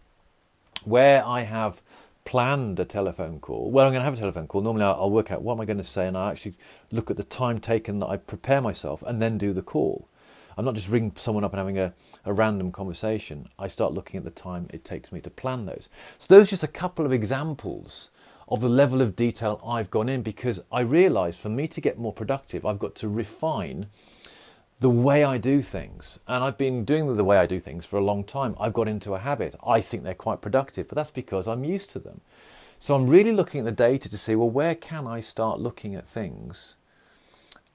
where 0.85 1.23
I 1.23 1.41
have 1.41 1.83
planned 2.23 2.79
a 2.79 2.85
telephone 2.85 3.39
call, 3.39 3.69
well, 3.69 3.85
I'm 3.85 3.91
going 3.91 4.01
to 4.01 4.05
have 4.05 4.15
a 4.15 4.17
telephone 4.17 4.47
call. 4.47 4.61
Normally, 4.61 4.85
I'll, 4.85 5.11
work 5.11 5.29
out 5.29 5.43
what 5.43 5.53
am 5.53 5.61
I 5.61 5.65
going 5.65 5.77
to 5.77 5.83
say, 5.83 6.07
and 6.07 6.17
I 6.17 6.31
actually 6.31 6.55
look 6.91 7.11
at 7.11 7.17
the 7.17 7.23
time 7.23 7.59
taken 7.59 7.99
that 7.99 8.07
I 8.07 8.17
prepare 8.17 8.59
myself, 8.59 9.03
and 9.05 9.21
then 9.21 9.37
do 9.37 9.53
the 9.53 9.61
call. 9.61 10.07
I'm 10.57 10.65
not 10.65 10.73
just 10.73 10.89
ringing 10.89 11.11
someone 11.15 11.43
up 11.43 11.53
and 11.53 11.59
having 11.59 11.77
a, 11.77 11.93
a 12.25 12.33
random 12.33 12.71
conversation. 12.71 13.49
I 13.59 13.67
start 13.67 13.93
looking 13.93 14.17
at 14.17 14.23
the 14.23 14.31
time 14.31 14.65
it 14.71 14.83
takes 14.83 15.11
me 15.11 15.21
to 15.21 15.29
plan 15.29 15.67
those. 15.67 15.89
So 16.17 16.33
those 16.33 16.47
are 16.47 16.49
just 16.49 16.63
a 16.63 16.67
couple 16.67 17.05
of 17.05 17.13
examples 17.13 18.09
of 18.47 18.61
the 18.61 18.69
level 18.69 19.01
of 19.01 19.15
detail 19.15 19.61
I've 19.65 19.89
gone 19.89 20.09
in 20.09 20.21
because 20.21 20.61
I 20.71 20.81
realise 20.81 21.37
for 21.37 21.49
me 21.49 21.67
to 21.69 21.81
get 21.81 21.97
more 21.97 22.13
productive, 22.13 22.65
I've 22.65 22.79
got 22.79 22.95
to 22.95 23.09
refine 23.09 23.87
the 24.79 24.89
way 24.89 25.23
I 25.23 25.37
do 25.37 25.61
things. 25.61 26.19
And 26.27 26.43
I've 26.43 26.57
been 26.57 26.85
doing 26.85 27.15
the 27.15 27.23
way 27.23 27.37
I 27.37 27.45
do 27.45 27.59
things 27.59 27.85
for 27.85 27.97
a 27.97 28.03
long 28.03 28.23
time. 28.23 28.55
I've 28.59 28.73
got 28.73 28.87
into 28.87 29.13
a 29.13 29.19
habit. 29.19 29.55
I 29.65 29.81
think 29.81 30.03
they're 30.03 30.13
quite 30.13 30.41
productive, 30.41 30.87
but 30.87 30.95
that's 30.95 31.11
because 31.11 31.47
I'm 31.47 31.63
used 31.63 31.89
to 31.91 31.99
them. 31.99 32.21
So 32.77 32.93
I'm 32.93 33.07
really 33.07 33.31
looking 33.31 33.61
at 33.61 33.65
the 33.65 33.71
data 33.71 34.09
to 34.09 34.17
see, 34.17 34.35
well, 34.35 34.49
where 34.49 34.75
can 34.75 35.07
I 35.07 35.21
start 35.21 35.59
looking 35.59 35.95
at 35.95 36.07
things 36.07 36.75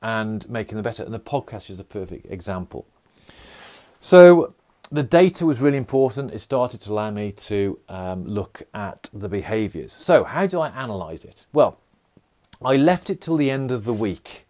and 0.03 0.49
making 0.49 0.77
them 0.77 0.83
better? 0.83 1.03
And 1.03 1.15
the 1.15 1.19
podcast 1.19 1.71
is 1.71 1.81
a 1.81 1.85
perfect 1.85 2.31
example. 2.31 2.87
So 4.01 4.55
the 4.91 5.03
data 5.03 5.47
was 5.47 5.61
really 5.61 5.79
important. 5.79 6.33
It 6.33 6.41
started 6.41 6.81
to 6.83 6.93
allow 6.93 7.11
me 7.11 7.33
to 7.33 7.79
um, 7.89 8.25
look 8.25 8.63
at 8.75 9.09
the 9.13 9.29
behaviours. 9.29 9.93
So, 9.93 10.25
how 10.25 10.47
do 10.47 10.61
I 10.61 10.69
analyse 10.69 11.25
it? 11.25 11.47
Well, 11.53 11.79
I 12.63 12.77
left 12.77 13.11
it 13.11 13.21
till 13.21 13.37
the 13.37 13.51
end 13.51 13.71
of 13.71 13.85
the 13.85 13.95
week 13.95 14.47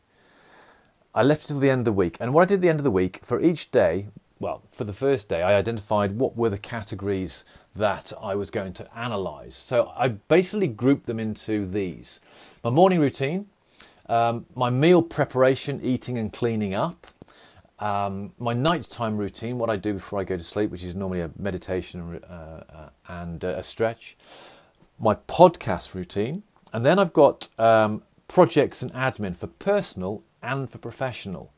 I 1.13 1.25
left 1.25 1.45
it 1.45 1.49
till 1.49 1.59
the 1.59 1.71
end 1.71 1.81
of 1.81 1.85
the 1.87 1.93
week. 1.93 2.17
And 2.21 2.33
what 2.33 2.43
I 2.43 2.45
did 2.45 2.55
at 2.57 2.61
the 2.61 2.69
end 2.69 2.79
of 2.79 2.85
the 2.85 2.91
week, 2.91 3.21
for 3.25 3.41
each 3.41 3.73
day, 3.73 4.07
well, 4.39 4.63
for 4.71 4.85
the 4.85 4.93
first 4.93 5.29
day, 5.29 5.43
I 5.43 5.57
identified 5.57 6.17
what 6.17 6.37
were 6.37 6.49
the 6.49 6.59
categories 6.59 7.45
that 7.75 8.13
I 8.23 8.37
was 8.37 8.51
going 8.51 8.75
to 8.75 8.97
analyze. 8.97 9.57
So 9.57 9.93
I 9.97 10.09
basically 10.09 10.69
grouped 10.69 11.07
them 11.07 11.19
into 11.19 11.67
these 11.67 12.21
my 12.63 12.71
morning 12.71 13.01
routine, 13.01 13.47
um, 14.09 14.47
my 14.55 14.71
meal 14.71 15.03
preparation, 15.03 15.81
eating 15.83 16.17
and 16.17 16.33
cleaning 16.33 16.75
up, 16.75 17.07
um, 17.81 18.33
my 18.39 18.53
nighttime 18.53 19.17
routine, 19.17 19.59
what 19.59 19.71
I 19.71 19.77
do 19.77 19.95
before 19.95 20.21
I 20.21 20.25
go 20.25 20.37
to 20.37 20.43
sleep, 20.43 20.71
which 20.71 20.85
is 20.85 20.95
normally 20.95 21.23
a 21.23 21.31
meditation 21.39 22.21
uh, 22.25 22.27
uh, 22.29 22.89
and 23.09 23.43
uh, 23.43 23.55
a 23.57 23.63
stretch, 23.63 24.17
my 24.99 25.15
podcast 25.15 25.95
routine, 25.95 26.43
and 26.73 26.85
then 26.85 26.99
I've 26.99 27.15
got 27.15 27.49
um, 27.59 28.03
projects 28.29 28.83
and 28.83 28.93
admin 28.93 29.35
for 29.35 29.47
personal 29.47 30.23
and 30.43 30.71
for 30.71 30.79
professional. 30.79 31.53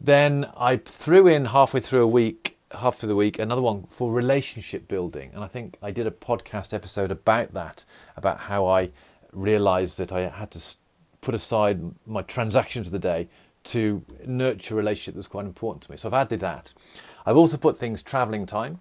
Then 0.00 0.46
I 0.56 0.76
threw 0.76 1.26
in 1.26 1.46
halfway 1.46 1.80
through 1.80 2.04
a 2.04 2.08
week, 2.08 2.56
half 2.70 2.98
through 2.98 3.08
the 3.08 3.16
week, 3.16 3.40
another 3.40 3.62
one 3.62 3.86
for 3.88 4.12
relationship 4.12 4.86
building. 4.86 5.32
And 5.34 5.42
I 5.42 5.48
think 5.48 5.76
I 5.82 5.90
did 5.90 6.06
a 6.06 6.12
podcast 6.12 6.72
episode 6.72 7.10
about 7.10 7.52
that, 7.54 7.84
about 8.16 8.38
how 8.38 8.66
I 8.66 8.90
realized 9.32 9.98
that 9.98 10.12
I 10.12 10.28
had 10.28 10.52
to 10.52 10.76
put 11.20 11.34
aside 11.34 11.80
my 12.06 12.22
transactions 12.22 12.86
of 12.86 12.92
the 12.92 12.98
day 13.00 13.28
to 13.64 14.04
nurture 14.26 14.74
a 14.74 14.76
relationship 14.76 15.14
that's 15.14 15.28
quite 15.28 15.46
important 15.46 15.82
to 15.84 15.90
me. 15.90 15.96
So 15.96 16.08
I've 16.08 16.14
added 16.14 16.40
that. 16.40 16.72
I've 17.26 17.36
also 17.36 17.56
put 17.56 17.78
things 17.78 18.02
traveling 18.02 18.46
time. 18.46 18.80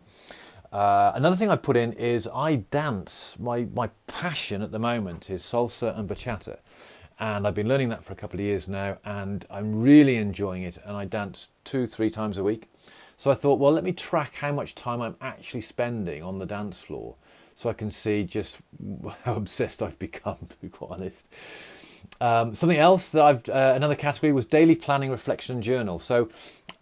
Uh, 0.71 1.11
another 1.15 1.35
thing 1.35 1.49
I 1.49 1.55
put 1.55 1.77
in 1.77 1.93
is 1.93 2.27
I 2.33 2.55
dance. 2.55 3.35
My 3.39 3.67
my 3.73 3.89
passion 4.05 4.61
at 4.61 4.71
the 4.71 4.79
moment 4.79 5.29
is 5.29 5.43
salsa 5.43 5.97
and 5.97 6.09
bachata 6.09 6.57
and 7.19 7.47
I've 7.47 7.55
been 7.55 7.67
learning 7.67 7.89
that 7.89 8.03
for 8.03 8.13
a 8.13 8.15
couple 8.15 8.39
of 8.39 8.45
years 8.45 8.67
now, 8.67 8.97
and 9.03 9.45
I'm 9.49 9.81
really 9.81 10.17
enjoying 10.17 10.63
it. 10.63 10.77
And 10.85 10.95
I 10.95 11.05
dance 11.05 11.49
two, 11.63 11.87
three 11.87 12.09
times 12.09 12.37
a 12.37 12.43
week. 12.43 12.69
So 13.17 13.31
I 13.31 13.33
thought, 13.33 13.59
well, 13.59 13.71
let 13.71 13.83
me 13.83 13.91
track 13.91 14.35
how 14.35 14.51
much 14.51 14.75
time 14.75 15.01
I'm 15.01 15.15
actually 15.19 15.61
spending 15.61 16.21
on 16.21 16.37
the 16.37 16.45
dance 16.45 16.81
floor, 16.81 17.15
so 17.55 17.69
I 17.69 17.73
can 17.73 17.89
see 17.89 18.23
just 18.23 18.59
how 19.23 19.33
obsessed 19.35 19.81
I've 19.81 19.97
become. 19.97 20.37
To 20.49 20.55
be 20.57 20.69
quite 20.69 20.91
honest. 20.91 21.27
Um, 22.19 22.55
something 22.55 22.77
else 22.77 23.11
that 23.11 23.23
I've 23.23 23.49
uh, 23.49 23.73
another 23.75 23.95
category 23.95 24.33
was 24.33 24.45
daily 24.45 24.75
planning, 24.75 25.11
reflection, 25.11 25.55
and 25.55 25.63
journal. 25.63 25.99
So, 25.99 26.29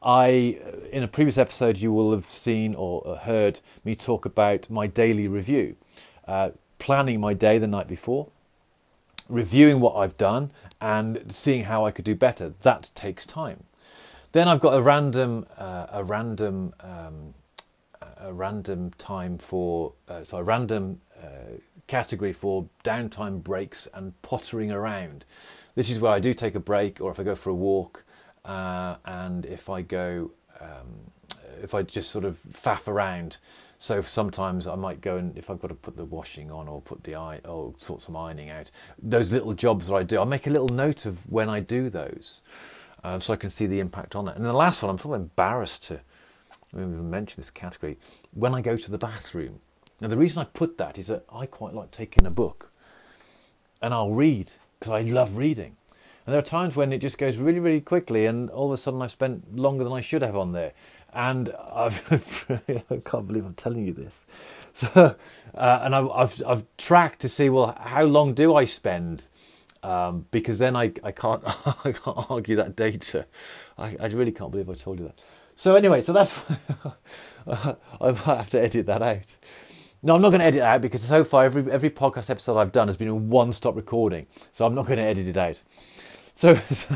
I 0.02 0.60
in 0.92 1.04
a 1.04 1.08
previous 1.08 1.38
episode 1.38 1.78
you 1.78 1.92
will 1.92 2.12
have 2.12 2.30
seen 2.30 2.76
or 2.76 3.18
heard 3.18 3.60
me 3.84 3.96
talk 3.96 4.26
about 4.26 4.70
my 4.70 4.88
daily 4.88 5.28
review, 5.28 5.76
uh, 6.28 6.52
planning 6.80 7.20
my 7.20 7.34
day 7.34 7.58
the 7.58 7.68
night 7.68 7.88
before, 7.88 8.28
reviewing 9.30 9.80
what 9.80 9.96
I've 9.96 10.18
done 10.18 10.52
and 10.82 11.34
seeing 11.34 11.64
how 11.64 11.86
I 11.86 11.92
could 11.92 12.06
do 12.06 12.16
better. 12.16 12.54
That 12.62 12.92
takes 12.96 13.26
time. 13.26 13.64
Then 14.32 14.48
I've 14.48 14.60
got 14.60 14.74
a 14.74 14.82
random, 14.82 15.46
uh, 15.58 15.88
a 15.92 16.04
random, 16.04 16.74
um, 16.82 17.34
a 18.20 18.34
random 18.34 18.92
time 18.98 19.38
for, 19.38 19.94
uh, 20.10 20.24
so 20.24 20.42
random 20.42 21.00
uh, 21.05 21.05
category 21.88 22.34
for 22.34 22.68
downtime 22.84 23.44
breaks 23.44 23.88
and 23.94 24.20
pottering 24.22 24.72
around. 24.72 25.26
This 25.76 25.90
is 25.90 26.00
where 26.00 26.12
I 26.12 26.20
do 26.20 26.34
take 26.34 26.56
a 26.56 26.60
break, 26.60 27.02
or 27.02 27.12
if 27.12 27.20
I 27.20 27.24
go 27.24 27.36
for 27.36 27.50
a 27.50 27.56
walk, 27.56 28.06
uh, 28.44 28.96
and 29.06 29.46
if 29.46 29.70
I 29.70 29.82
go, 29.82 30.32
um, 30.62 31.12
if 31.62 31.74
I 31.74 31.84
just 31.84 32.12
sort 32.12 32.26
of 32.26 32.40
faff 32.44 32.88
around. 32.88 33.38
So 33.78 34.02
sometimes 34.02 34.68
I 34.68 34.76
might 34.76 35.02
go 35.02 35.18
and 35.18 35.38
if 35.38 35.50
I've 35.50 35.60
got 35.60 35.68
to 35.68 35.76
put 35.76 35.98
the 35.98 36.06
washing 36.06 36.50
on 36.50 36.70
or 36.70 36.82
put 36.82 37.04
the 37.04 37.18
eye 37.18 37.42
or 37.44 37.74
sort 37.78 38.02
some 38.02 38.16
ironing 38.16 38.50
out, 38.50 38.72
those 38.98 39.32
little 39.32 39.54
jobs 39.54 39.88
that 39.88 39.96
I 39.96 40.04
do, 40.04 40.22
I 40.22 40.24
make 40.24 40.48
a 40.48 40.50
little 40.50 40.70
note 40.70 41.06
of 41.06 41.30
when 41.32 41.50
I 41.50 41.60
do 41.60 41.90
those, 41.90 42.42
uh, 43.04 43.20
so 43.20 43.34
I 43.34 43.36
can 43.36 43.50
see 43.50 43.66
the 43.66 43.82
impact 43.82 44.16
on 44.16 44.26
that. 44.26 44.38
And 44.38 44.46
the 44.46 44.54
last 44.54 44.82
one, 44.82 44.90
I'm 44.90 44.98
sort 44.98 45.16
of 45.16 45.22
embarrassed 45.22 45.84
to 45.84 46.00
mention 46.74 47.36
this 47.38 47.52
category. 47.52 47.98
When 48.34 48.56
I 48.56 48.62
go 48.62 48.78
to 48.78 48.92
the 48.92 48.98
bathroom, 48.98 49.60
now 50.02 50.08
the 50.08 50.18
reason 50.18 50.40
I 50.40 50.46
put 50.46 50.78
that 50.78 50.98
is 50.98 51.08
that 51.08 51.26
I 51.32 51.46
quite 51.46 51.74
like 51.74 51.92
taking 51.92 52.26
a 52.26 52.32
book, 52.32 52.72
and 53.82 53.94
I'll 53.94 54.12
read 54.12 54.52
because 54.80 54.92
I 54.92 55.02
love 55.02 55.38
reading. 55.38 55.78
And 56.26 56.34
there 56.34 56.40
are 56.40 56.46
times 56.46 56.76
when 56.76 56.92
it 56.92 57.00
just 57.00 57.18
goes 57.18 57.38
really, 57.38 57.60
really 57.60 57.82
quickly, 57.82 58.26
and 58.26 58.50
all 58.50 58.68
of 58.68 58.74
a 58.74 58.78
sudden 58.78 59.02
I've 59.02 59.12
spent 59.12 59.56
longer 59.56 59.84
than 59.84 59.94
I 59.94 60.02
should 60.02 60.22
have 60.24 60.36
on 60.36 60.54
there 60.54 60.74
and 61.16 61.56
I've, 61.74 62.46
I 62.92 63.02
can't 63.06 63.26
believe 63.26 63.46
I'm 63.46 63.54
telling 63.56 63.86
you 63.86 63.94
this. 63.94 64.26
So, 64.74 65.16
uh, 65.54 65.80
and 65.84 65.96
I've, 65.96 66.10
I've, 66.10 66.44
I've 66.46 66.64
tracked 66.78 67.22
to 67.22 67.30
see 67.30 67.50
well 67.50 67.78
how 67.80 68.04
long 68.04 68.34
do 68.34 68.54
I 68.54 68.66
spend 68.66 69.30
um, 69.84 70.26
because 70.32 70.60
then 70.60 70.76
I 70.76 70.92
I 71.02 71.14
can't 71.14 71.42
I 71.86 71.94
can't 71.94 72.30
argue 72.30 72.58
that 72.58 72.76
data. 72.76 73.26
I, 73.78 73.96
I 73.98 74.08
really 74.08 74.34
can't 74.34 74.52
believe 74.52 74.70
I 74.70 74.74
told 74.74 75.00
you 75.00 75.06
that. 75.06 75.22
So 75.56 75.76
anyway, 75.76 76.02
so 76.02 76.12
that's 76.12 76.44
I 77.48 77.76
might 78.02 78.26
have 78.26 78.50
to 78.50 78.62
edit 78.62 78.86
that 78.88 79.02
out. 79.02 79.38
No, 80.06 80.14
I'm 80.14 80.22
not 80.22 80.30
going 80.30 80.42
to 80.42 80.48
edit 80.48 80.62
that 80.62 80.70
out 80.70 80.82
because 80.82 81.02
so 81.02 81.24
far 81.24 81.46
every 81.46 81.72
every 81.72 81.90
podcast 81.90 82.30
episode 82.30 82.60
I've 82.60 82.72
done 82.72 82.90
has 82.90 82.96
been 82.96 83.08
a 83.08 83.16
one-stop 83.16 83.76
recording, 83.76 84.28
so 84.52 84.64
I'm 84.64 84.76
not 84.76 84.86
going 84.86 85.00
to 85.00 85.04
edit 85.04 85.28
it 85.28 85.36
out. 85.36 85.64
So, 86.36 86.56
so, 86.72 86.96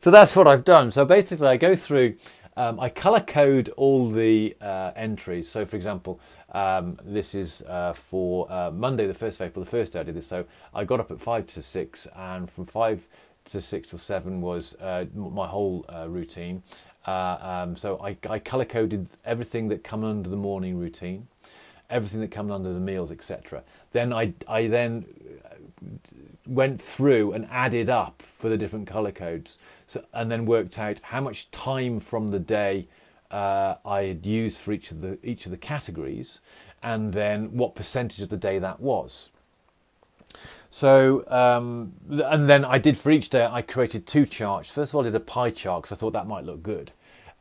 so 0.00 0.10
that's 0.10 0.34
what 0.34 0.48
I've 0.48 0.64
done. 0.64 0.90
So 0.90 1.04
basically, 1.04 1.46
I 1.46 1.58
go 1.58 1.76
through 1.76 2.14
um, 2.56 2.80
I 2.80 2.88
color 2.88 3.20
code 3.20 3.68
all 3.76 4.10
the 4.10 4.56
uh, 4.62 4.92
entries. 4.96 5.46
So, 5.46 5.66
for 5.66 5.76
example, 5.76 6.20
um, 6.52 6.98
this 7.04 7.34
is 7.34 7.60
uh, 7.68 7.92
for 7.92 8.50
uh, 8.50 8.70
Monday, 8.70 9.06
the 9.06 9.12
1st 9.12 9.34
of 9.34 9.42
April, 9.42 9.64
the 9.64 9.70
first 9.70 9.92
day 9.92 10.00
I 10.00 10.02
did 10.02 10.16
this. 10.16 10.26
So, 10.26 10.46
I 10.74 10.84
got 10.84 11.00
up 11.00 11.10
at 11.10 11.20
5 11.20 11.46
to 11.48 11.60
6, 11.60 12.08
and 12.16 12.50
from 12.50 12.64
5 12.64 13.06
to 13.44 13.60
6 13.60 13.88
to 13.88 13.98
7 13.98 14.40
was 14.40 14.74
uh, 14.80 15.04
my 15.14 15.46
whole 15.46 15.84
uh, 15.88 16.08
routine. 16.08 16.62
Uh, 17.06 17.36
um, 17.40 17.76
so, 17.76 18.00
I, 18.02 18.16
I 18.28 18.38
color 18.38 18.64
coded 18.64 19.08
everything 19.24 19.68
that 19.68 19.84
come 19.84 20.02
under 20.02 20.30
the 20.30 20.36
morning 20.36 20.78
routine, 20.78 21.28
everything 21.90 22.20
that 22.20 22.30
comes 22.30 22.50
under 22.50 22.72
the 22.72 22.80
meals, 22.80 23.10
etc. 23.10 23.62
Then 23.92 24.12
I, 24.12 24.34
I 24.46 24.66
then 24.66 25.06
went 26.46 26.80
through 26.80 27.32
and 27.32 27.46
added 27.50 27.90
up 27.90 28.22
for 28.38 28.48
the 28.48 28.56
different 28.56 28.86
color 28.86 29.12
codes 29.12 29.58
so, 29.86 30.02
and 30.14 30.30
then 30.30 30.46
worked 30.46 30.78
out 30.78 30.98
how 31.00 31.20
much 31.20 31.50
time 31.50 32.00
from 32.00 32.28
the 32.28 32.38
day 32.38 32.88
uh, 33.30 33.74
I 33.84 34.04
had 34.04 34.24
used 34.24 34.60
for 34.60 34.72
each 34.72 34.90
of 34.90 35.02
the 35.02 35.18
each 35.22 35.44
of 35.44 35.50
the 35.50 35.58
categories 35.58 36.40
and 36.82 37.12
then 37.12 37.56
what 37.56 37.74
percentage 37.74 38.22
of 38.22 38.30
the 38.30 38.36
day 38.36 38.58
that 38.58 38.80
was. 38.80 39.30
So, 40.70 41.24
um, 41.28 41.92
and 42.10 42.48
then 42.48 42.64
I 42.64 42.78
did 42.78 42.96
for 42.96 43.10
each 43.10 43.30
day, 43.30 43.46
I 43.46 43.62
created 43.62 44.06
two 44.06 44.26
charts. 44.26 44.70
First 44.70 44.92
of 44.92 44.96
all, 44.96 45.00
I 45.02 45.04
did 45.04 45.14
a 45.14 45.20
pie 45.20 45.50
chart 45.50 45.82
because 45.82 45.96
I 45.96 45.98
thought 45.98 46.12
that 46.12 46.26
might 46.26 46.44
look 46.44 46.62
good. 46.62 46.92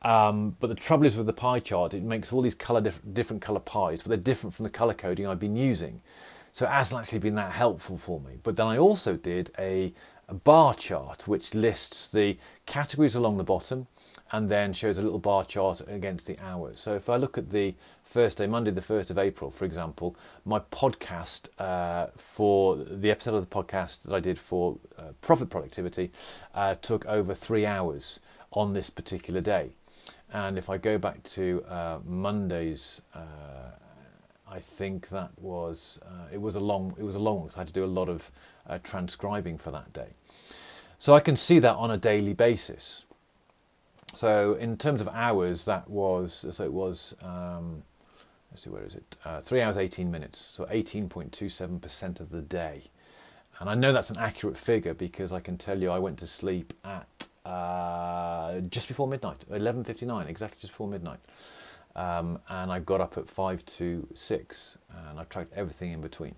Um, 0.07 0.55
but 0.61 0.67
the 0.67 0.75
trouble 0.75 1.05
is 1.05 1.17
with 1.17 1.25
the 1.25 1.33
pie 1.33 1.59
chart, 1.59 1.93
it 1.93 2.01
makes 2.01 2.31
all 2.31 2.41
these 2.41 2.55
color 2.55 2.79
diff- 2.79 3.01
different 3.11 3.41
color 3.41 3.59
pies, 3.59 4.01
but 4.01 4.07
they're 4.07 4.17
different 4.17 4.55
from 4.55 4.63
the 4.63 4.69
color 4.69 4.93
coding 4.93 5.27
I've 5.27 5.37
been 5.37 5.57
using. 5.57 6.01
So 6.53 6.65
it 6.65 6.69
hasn't 6.69 7.01
actually 7.01 7.19
been 7.19 7.35
that 7.35 7.51
helpful 7.51 7.97
for 7.97 8.21
me. 8.21 8.37
But 8.41 8.55
then 8.55 8.67
I 8.67 8.77
also 8.77 9.17
did 9.17 9.51
a, 9.59 9.93
a 10.29 10.33
bar 10.33 10.73
chart 10.75 11.27
which 11.27 11.53
lists 11.53 12.09
the 12.09 12.37
categories 12.65 13.15
along 13.15 13.35
the 13.35 13.43
bottom 13.43 13.87
and 14.31 14.49
then 14.49 14.71
shows 14.71 14.97
a 14.97 15.01
little 15.01 15.19
bar 15.19 15.43
chart 15.43 15.81
against 15.87 16.25
the 16.25 16.39
hours. 16.39 16.79
So 16.79 16.95
if 16.95 17.09
I 17.09 17.17
look 17.17 17.37
at 17.37 17.49
the 17.49 17.75
first 18.05 18.37
day, 18.37 18.47
Monday, 18.47 18.71
the 18.71 18.79
1st 18.79 19.09
of 19.09 19.17
April, 19.17 19.51
for 19.51 19.65
example, 19.65 20.15
my 20.45 20.59
podcast 20.59 21.49
uh, 21.59 22.07
for 22.15 22.77
the 22.77 23.11
episode 23.11 23.35
of 23.35 23.41
the 23.41 23.53
podcast 23.53 24.03
that 24.03 24.13
I 24.13 24.21
did 24.21 24.39
for 24.39 24.77
uh, 24.97 25.11
profit 25.19 25.49
productivity 25.49 26.13
uh, 26.55 26.75
took 26.75 27.05
over 27.07 27.33
three 27.33 27.65
hours 27.65 28.21
on 28.53 28.71
this 28.73 28.89
particular 28.89 29.41
day. 29.41 29.71
And 30.33 30.57
if 30.57 30.69
I 30.69 30.77
go 30.77 30.97
back 30.97 31.23
to 31.23 31.63
uh, 31.69 31.99
Monday's 32.05 33.01
uh, 33.13 33.71
I 34.49 34.59
think 34.59 35.09
that 35.09 35.31
was 35.37 35.99
uh, 36.03 36.27
it 36.31 36.41
was 36.41 36.55
a 36.55 36.59
long 36.59 36.95
it 36.97 37.03
was 37.03 37.15
a 37.15 37.19
long. 37.19 37.49
So 37.49 37.57
I 37.57 37.59
had 37.59 37.67
to 37.67 37.73
do 37.73 37.83
a 37.83 37.85
lot 37.85 38.09
of 38.09 38.31
uh, 38.67 38.79
transcribing 38.83 39.57
for 39.57 39.71
that 39.71 39.91
day. 39.93 40.09
So 40.97 41.15
I 41.15 41.19
can 41.19 41.35
see 41.35 41.59
that 41.59 41.75
on 41.75 41.91
a 41.91 41.97
daily 41.97 42.33
basis. 42.33 43.03
So 44.13 44.53
in 44.55 44.77
terms 44.77 45.01
of 45.01 45.09
hours, 45.09 45.65
that 45.65 45.89
was 45.89 46.45
so 46.49 46.63
it 46.63 46.73
was. 46.73 47.15
Um, 47.21 47.83
let's 48.51 48.63
see, 48.63 48.69
where 48.69 48.83
is 48.83 48.95
it? 48.95 49.17
Uh, 49.25 49.41
three 49.41 49.61
hours, 49.61 49.77
18 49.77 50.09
minutes. 50.09 50.39
So 50.39 50.65
18.27% 50.65 52.19
of 52.21 52.29
the 52.29 52.41
day. 52.41 52.83
And 53.59 53.69
I 53.69 53.75
know 53.75 53.91
that's 53.91 54.09
an 54.09 54.17
accurate 54.17 54.57
figure 54.57 54.93
because 54.93 55.33
I 55.33 55.39
can 55.39 55.57
tell 55.57 55.79
you 55.81 55.89
I 55.91 55.99
went 55.99 56.17
to 56.19 56.27
sleep 56.27 56.73
at 56.85 57.27
uh, 57.47 58.59
just 58.69 58.87
before 58.87 59.07
midnight, 59.07 59.45
11.59, 59.49 60.27
exactly 60.27 60.57
just 60.59 60.73
before 60.73 60.87
midnight. 60.87 61.19
Um, 61.95 62.39
and 62.49 62.71
I 62.71 62.79
got 62.79 63.01
up 63.01 63.17
at 63.17 63.29
5 63.29 63.65
to 63.65 64.07
6 64.13 64.77
and 65.07 65.19
I 65.19 65.23
tracked 65.23 65.53
everything 65.53 65.93
in 65.93 66.01
between. 66.01 66.35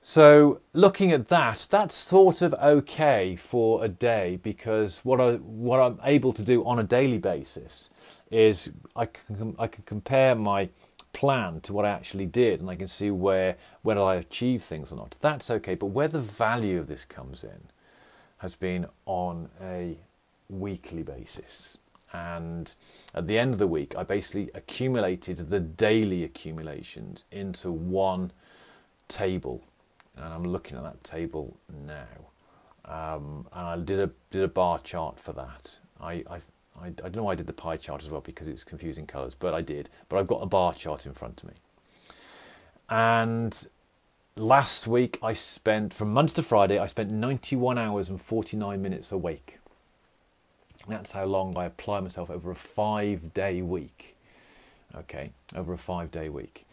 So 0.00 0.60
looking 0.72 1.12
at 1.12 1.28
that, 1.28 1.66
that's 1.70 1.94
sort 1.94 2.42
of 2.42 2.54
okay 2.54 3.36
for 3.36 3.84
a 3.84 3.88
day 3.88 4.38
because 4.42 5.00
what 5.04 5.20
I 5.20 5.34
what 5.34 5.78
I'm 5.78 6.00
able 6.02 6.32
to 6.32 6.42
do 6.42 6.64
on 6.64 6.80
a 6.80 6.82
daily 6.82 7.18
basis 7.18 7.90
is 8.30 8.70
I 8.96 9.06
can 9.06 9.54
I 9.60 9.68
can 9.68 9.84
compare 9.84 10.34
my 10.34 10.70
plan 11.12 11.60
to 11.60 11.72
what 11.72 11.84
I 11.84 11.90
actually 11.90 12.26
did, 12.26 12.60
and 12.60 12.68
I 12.68 12.74
can 12.74 12.88
see 12.88 13.12
where 13.12 13.56
whether 13.82 14.02
I 14.02 14.16
achieve 14.16 14.64
things 14.64 14.90
or 14.90 14.96
not. 14.96 15.14
That's 15.20 15.50
okay, 15.50 15.76
but 15.76 15.86
where 15.86 16.08
the 16.08 16.18
value 16.18 16.80
of 16.80 16.88
this 16.88 17.04
comes 17.04 17.44
in 17.44 17.68
has 18.38 18.56
been 18.56 18.86
on 19.06 19.50
a 19.62 19.98
weekly 20.52 21.02
basis. 21.02 21.78
And 22.12 22.74
at 23.14 23.26
the 23.26 23.38
end 23.38 23.54
of 23.54 23.58
the 23.58 23.66
week, 23.66 23.96
I 23.96 24.02
basically 24.02 24.50
accumulated 24.54 25.38
the 25.38 25.60
daily 25.60 26.24
accumulations 26.24 27.24
into 27.30 27.72
one 27.72 28.32
table 29.08 29.64
and 30.16 30.32
I'm 30.32 30.44
looking 30.44 30.76
at 30.76 30.82
that 30.82 31.02
table 31.04 31.56
now. 31.86 32.06
Um, 32.84 33.46
and 33.52 33.66
I 33.66 33.76
did 33.76 34.00
a 34.00 34.10
did 34.30 34.42
a 34.42 34.48
bar 34.48 34.78
chart 34.80 35.18
for 35.18 35.32
that. 35.34 35.78
I, 36.00 36.24
I 36.28 36.40
I, 36.80 36.86
I 36.86 36.90
don't 36.90 37.16
know 37.16 37.24
why 37.24 37.32
I 37.32 37.36
did 37.36 37.46
the 37.46 37.52
pie 37.52 37.76
chart 37.76 38.02
as 38.02 38.10
well 38.10 38.20
because 38.20 38.48
it's 38.48 38.64
confusing 38.64 39.06
colours, 39.06 39.34
but 39.34 39.54
I 39.54 39.60
did. 39.60 39.88
But 40.08 40.18
I've 40.18 40.26
got 40.26 40.42
a 40.42 40.46
bar 40.46 40.74
chart 40.74 41.06
in 41.06 41.12
front 41.12 41.42
of 41.42 41.48
me. 41.48 41.54
And 42.88 43.66
last 44.36 44.86
week 44.86 45.18
I 45.22 45.32
spent 45.32 45.94
from 45.94 46.12
Monday 46.12 46.32
to 46.34 46.42
Friday 46.42 46.78
I 46.78 46.86
spent 46.86 47.10
91 47.10 47.78
hours 47.78 48.08
and 48.08 48.20
49 48.20 48.80
minutes 48.82 49.12
awake. 49.12 49.58
That's 50.88 51.12
how 51.12 51.24
long 51.24 51.56
I 51.56 51.66
apply 51.66 52.00
myself 52.00 52.30
over 52.30 52.50
a 52.50 52.56
five 52.56 53.32
day 53.34 53.62
week. 53.62 54.16
Okay, 54.94 55.30
over 55.54 55.72
a 55.72 55.78
five 55.78 56.10
day 56.10 56.28
week. 56.28 56.66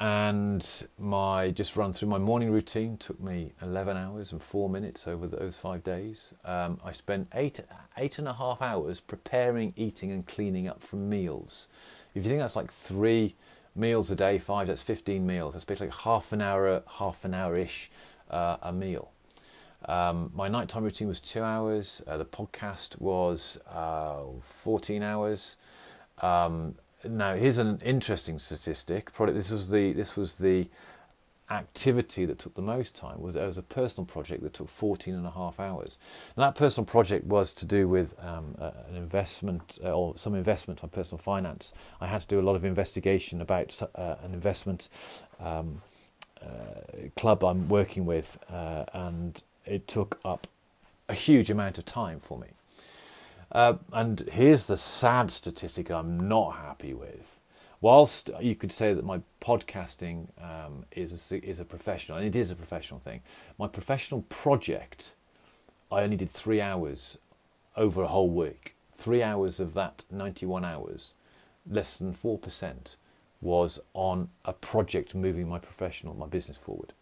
And 0.00 0.64
my 0.96 1.50
just 1.50 1.76
run 1.76 1.92
through 1.92 2.08
my 2.08 2.18
morning 2.18 2.52
routine. 2.52 2.96
Took 2.98 3.20
me 3.20 3.52
11 3.60 3.96
hours 3.96 4.30
and 4.30 4.40
four 4.40 4.68
minutes 4.68 5.08
over 5.08 5.26
those 5.26 5.56
five 5.56 5.82
days. 5.82 6.34
Um, 6.44 6.78
i 6.84 6.92
spent 6.92 7.28
eight 7.34 7.60
eight 7.96 8.18
and 8.18 8.28
a 8.28 8.32
half 8.32 8.62
hours 8.62 9.00
preparing 9.00 9.72
eating 9.76 10.12
and 10.12 10.24
cleaning 10.24 10.68
up 10.68 10.82
from 10.82 11.08
meals. 11.08 11.66
If 12.14 12.24
you 12.24 12.30
think 12.30 12.40
that's 12.40 12.56
like 12.56 12.72
three 12.72 13.34
meals 13.74 14.10
a 14.10 14.16
day 14.16 14.38
five 14.38 14.68
that's 14.68 14.82
15 14.82 15.26
meals. 15.26 15.54
That's 15.54 15.64
basically 15.64 15.94
half 16.04 16.32
an 16.32 16.42
hour 16.42 16.82
half 16.86 17.24
an 17.24 17.34
hour 17.34 17.58
ish 17.58 17.90
uh, 18.30 18.58
a 18.62 18.72
meal 18.72 19.10
um, 19.86 20.30
my 20.34 20.48
nighttime 20.48 20.82
routine 20.84 21.08
was 21.08 21.20
two 21.20 21.42
hours 21.42 22.02
uh, 22.06 22.16
the 22.16 22.24
podcast 22.24 23.00
was 23.00 23.60
uh, 23.70 24.22
14 24.42 25.02
hours 25.02 25.56
um, 26.20 26.74
now, 27.04 27.36
here's 27.36 27.58
an 27.58 27.80
interesting 27.84 28.38
statistic. 28.38 29.12
Probably 29.12 29.34
this 29.34 29.50
was 29.50 29.70
the 29.70 29.92
this 29.92 30.16
was 30.16 30.38
the 30.38 30.68
activity 31.50 32.26
that 32.26 32.38
took 32.38 32.54
the 32.54 32.62
most 32.62 32.96
time. 32.96 33.20
Was 33.20 33.36
it 33.36 33.46
was 33.46 33.56
a 33.56 33.62
personal 33.62 34.04
project 34.04 34.42
that 34.42 34.54
took 34.54 34.68
14 34.68 35.14
and 35.14 35.26
a 35.26 35.30
half 35.30 35.60
hours. 35.60 35.96
And 36.36 36.42
that 36.42 36.56
personal 36.56 36.84
project 36.84 37.24
was 37.24 37.52
to 37.54 37.64
do 37.64 37.88
with 37.88 38.14
um, 38.22 38.56
an 38.58 38.96
investment 38.96 39.78
uh, 39.84 39.92
or 39.92 40.16
some 40.16 40.34
investment 40.34 40.82
on 40.82 40.90
personal 40.90 41.18
finance. 41.18 41.72
I 42.00 42.08
had 42.08 42.22
to 42.22 42.26
do 42.26 42.40
a 42.40 42.42
lot 42.42 42.56
of 42.56 42.64
investigation 42.64 43.40
about 43.40 43.80
uh, 43.94 44.16
an 44.22 44.34
investment 44.34 44.88
um, 45.38 45.82
uh, 46.42 47.08
club 47.16 47.44
I'm 47.44 47.68
working 47.68 48.06
with, 48.06 48.38
uh, 48.50 48.84
and 48.92 49.40
it 49.68 49.86
took 49.86 50.18
up 50.24 50.46
a 51.08 51.14
huge 51.14 51.50
amount 51.50 51.78
of 51.78 51.84
time 51.84 52.20
for 52.20 52.38
me. 52.38 52.48
Uh, 53.50 53.74
and 53.92 54.20
here's 54.32 54.66
the 54.66 54.76
sad 54.76 55.30
statistic 55.30 55.90
I'm 55.90 56.28
not 56.28 56.56
happy 56.56 56.92
with. 56.92 57.38
Whilst 57.80 58.30
you 58.40 58.56
could 58.56 58.72
say 58.72 58.92
that 58.92 59.04
my 59.04 59.20
podcasting 59.40 60.26
um, 60.42 60.84
is 60.92 61.32
a, 61.32 61.48
is 61.48 61.60
a 61.60 61.64
professional, 61.64 62.18
and 62.18 62.26
it 62.26 62.36
is 62.36 62.50
a 62.50 62.56
professional 62.56 62.98
thing, 62.98 63.22
my 63.58 63.68
professional 63.68 64.22
project, 64.22 65.14
I 65.90 66.02
only 66.02 66.16
did 66.16 66.30
three 66.30 66.60
hours 66.60 67.18
over 67.76 68.02
a 68.02 68.08
whole 68.08 68.30
week. 68.30 68.74
Three 68.94 69.22
hours 69.22 69.60
of 69.60 69.74
that 69.74 70.04
91 70.10 70.64
hours, 70.64 71.14
less 71.70 71.96
than 71.96 72.12
4%, 72.12 72.96
was 73.40 73.78
on 73.94 74.28
a 74.44 74.52
project 74.52 75.14
moving 75.14 75.48
my 75.48 75.60
professional, 75.60 76.14
my 76.14 76.26
business 76.26 76.58
forward. 76.58 76.92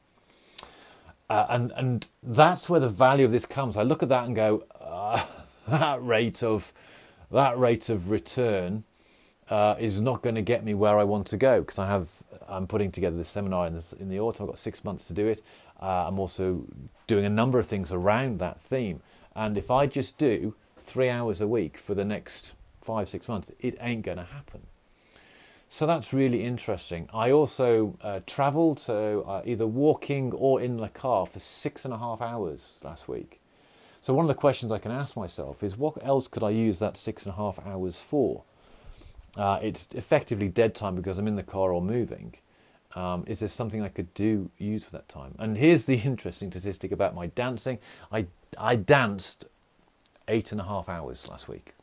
Uh, 1.29 1.47
and 1.49 1.73
and 1.77 2.07
that's 2.23 2.69
where 2.69 2.81
the 2.81 2.89
value 2.89 3.25
of 3.25 3.33
this 3.33 3.47
comes. 3.47 3.77
I 3.77 3.83
look 3.83 4.03
at 4.03 4.09
that 4.11 4.25
and 4.25 4.37
go, 4.37 4.65
uh, 4.81 5.25
that 5.69 6.05
rate 6.05 6.43
of 6.43 6.73
that 7.31 7.59
rate 7.59 7.89
of 7.89 8.11
return 8.11 8.85
uh, 9.51 9.75
is 9.79 10.01
not 10.01 10.23
going 10.23 10.35
to 10.37 10.43
get 10.43 10.65
me 10.65 10.75
where 10.75 10.99
I 10.99 11.05
want 11.05 11.27
to 11.29 11.37
go 11.37 11.61
because 11.61 11.79
I 11.79 11.87
have 11.87 12.09
I'm 12.49 12.67
putting 12.67 12.93
together 12.93 13.17
this 13.17 13.29
seminar 13.29 13.67
in, 13.67 13.81
in 13.99 14.09
the 14.09 14.21
autumn. 14.21 14.45
I've 14.45 14.51
got 14.51 14.59
six 14.59 14.85
months 14.85 15.07
to 15.09 15.15
do 15.15 15.27
it. 15.27 15.43
Uh, 15.81 16.07
I'm 16.07 16.19
also 16.19 16.65
doing 17.07 17.25
a 17.25 17.31
number 17.31 17.59
of 17.59 17.67
things 17.67 17.93
around 17.93 18.39
that 18.39 18.61
theme. 18.61 19.03
And 19.35 19.59
if 19.59 19.71
I 19.71 19.87
just 19.87 20.19
do 20.19 20.55
three 20.83 21.11
hours 21.11 21.41
a 21.41 21.49
week 21.49 21.77
for 21.77 21.95
the 21.95 22.05
next 22.05 22.55
five 22.81 23.09
six 23.09 23.29
months, 23.29 23.51
it 23.59 23.77
ain't 23.81 24.05
going 24.05 24.19
to 24.19 24.25
happen. 24.25 24.63
So 25.69 25.87
that's 25.87 26.13
really 26.13 26.45
interesting. 26.45 27.09
I 27.13 27.31
also 27.31 27.97
uh, 28.01 28.21
travelled, 28.27 28.79
so 28.79 29.23
uh, 29.23 29.43
either 29.45 29.67
walking 29.67 30.33
or 30.33 30.61
in 30.61 30.77
the 30.77 30.89
car 30.89 31.27
for 31.27 31.41
six 31.41 31.85
and 31.85 31.93
a 31.93 31.99
half 31.99 32.21
hours 32.21 32.79
last 32.83 33.09
week. 33.09 33.41
So 34.01 34.15
one 34.15 34.25
of 34.25 34.29
the 34.29 34.35
questions 34.35 34.71
I 34.71 34.79
can 34.79 34.93
ask 34.93 35.17
myself 35.17 35.65
is 35.65 35.77
what 35.77 36.05
else 36.05 36.29
could 36.29 36.45
I 36.45 36.51
use 36.51 36.79
that 36.79 36.97
six 36.97 37.27
and 37.27 37.33
a 37.33 37.37
half 37.37 37.59
hours 37.67 38.01
for? 38.01 38.45
Uh, 39.37 39.59
it's 39.61 39.89
effectively 39.93 40.49
dead 40.49 40.75
time 40.75 40.95
because 40.95 41.19
I'm 41.19 41.27
in 41.27 41.35
the 41.35 41.43
car 41.43 41.73
or 41.73 41.83
moving. 41.83 42.35
Um, 42.95 43.25
is 43.27 43.41
there 43.41 43.49
something 43.49 43.83
I 43.83 43.89
could 43.89 44.15
do 44.15 44.51
use 44.57 44.85
for 44.85 44.93
that 44.93 45.09
time? 45.09 45.35
And 45.39 45.57
here's 45.59 45.87
the 45.87 45.97
interesting 46.05 46.51
statistic 46.51 46.93
about 46.93 47.15
my 47.15 47.27
dancing. 47.27 47.79
I 48.13 48.27
I 48.57 48.77
danced 48.77 49.47
eight 50.29 50.53
and 50.53 50.61
a 50.61 50.65
half 50.65 50.89
hours 50.89 51.27
last 51.29 51.49
week. 51.49 51.75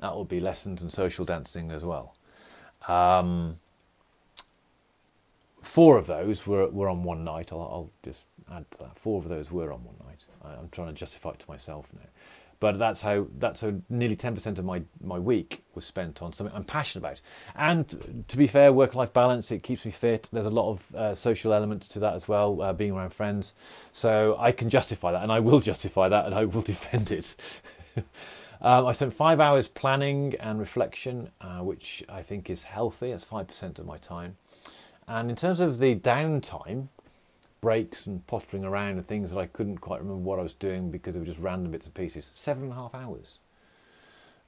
That 0.00 0.14
will 0.14 0.24
be 0.24 0.40
lessons 0.40 0.82
and 0.82 0.92
social 0.92 1.24
dancing 1.24 1.70
as 1.70 1.84
well. 1.84 2.16
Um, 2.88 3.58
four 5.62 5.98
of 5.98 6.06
those 6.06 6.46
were 6.46 6.68
were 6.68 6.88
on 6.88 7.02
one 7.02 7.24
night. 7.24 7.52
I'll, 7.52 7.60
I'll 7.60 7.90
just 8.04 8.26
add 8.50 8.70
to 8.72 8.78
that. 8.78 8.98
Four 8.98 9.18
of 9.18 9.28
those 9.28 9.50
were 9.50 9.72
on 9.72 9.84
one 9.84 9.96
night. 10.06 10.18
I'm 10.44 10.68
trying 10.70 10.88
to 10.88 10.94
justify 10.94 11.30
it 11.30 11.38
to 11.40 11.50
myself 11.50 11.88
now. 11.94 12.08
But 12.62 12.78
that's 12.78 13.02
how 13.02 13.26
that's 13.38 13.60
how 13.60 13.74
nearly 13.88 14.14
ten 14.14 14.34
percent 14.34 14.58
of 14.60 14.64
my, 14.64 14.82
my 15.02 15.18
week 15.18 15.64
was 15.74 15.84
spent 15.84 16.22
on 16.22 16.32
something 16.32 16.54
I'm 16.54 16.62
passionate 16.62 17.04
about. 17.04 17.20
And 17.56 18.24
to 18.28 18.36
be 18.36 18.46
fair, 18.46 18.72
work 18.72 18.94
life 18.94 19.12
balance 19.12 19.50
it 19.50 19.64
keeps 19.64 19.84
me 19.84 19.90
fit. 19.90 20.28
There's 20.32 20.46
a 20.46 20.50
lot 20.50 20.70
of 20.70 20.94
uh, 20.94 21.14
social 21.16 21.52
elements 21.52 21.88
to 21.88 21.98
that 21.98 22.14
as 22.14 22.28
well, 22.28 22.62
uh, 22.62 22.72
being 22.72 22.92
around 22.92 23.14
friends. 23.14 23.54
So 23.90 24.36
I 24.38 24.52
can 24.52 24.70
justify 24.70 25.10
that, 25.10 25.24
and 25.24 25.32
I 25.32 25.40
will 25.40 25.58
justify 25.72 26.08
that, 26.08 26.26
and 26.26 26.34
I 26.34 26.44
will 26.44 26.62
defend 26.74 27.10
it. 27.10 27.34
um, 28.62 28.86
I 28.86 28.92
spent 28.92 29.12
five 29.12 29.40
hours 29.40 29.68
planning 29.68 30.34
and 30.40 30.58
reflection, 30.58 31.30
uh, 31.40 31.58
which 31.58 32.02
I 32.08 32.22
think 32.22 32.48
is 32.48 32.62
healthy. 32.62 33.10
That's 33.10 33.24
five 33.24 33.48
percent 33.48 33.78
of 33.78 33.86
my 33.86 33.98
time. 33.98 34.36
And 35.06 35.28
in 35.28 35.36
terms 35.36 35.60
of 35.60 35.78
the 35.78 35.96
downtime, 35.96 36.88
breaks 37.60 38.06
and 38.06 38.26
pottering 38.26 38.64
around 38.64 38.98
and 38.98 39.06
things 39.06 39.30
that 39.30 39.38
I 39.38 39.46
couldn't 39.46 39.78
quite 39.78 40.00
remember 40.00 40.22
what 40.22 40.38
I 40.38 40.42
was 40.42 40.54
doing 40.54 40.90
because 40.90 41.14
they 41.14 41.20
were 41.20 41.26
just 41.26 41.38
random 41.38 41.72
bits 41.72 41.86
and 41.86 41.94
pieces. 41.94 42.28
Seven 42.32 42.64
and 42.64 42.72
a 42.72 42.76
half 42.76 42.94
hours. 42.94 43.38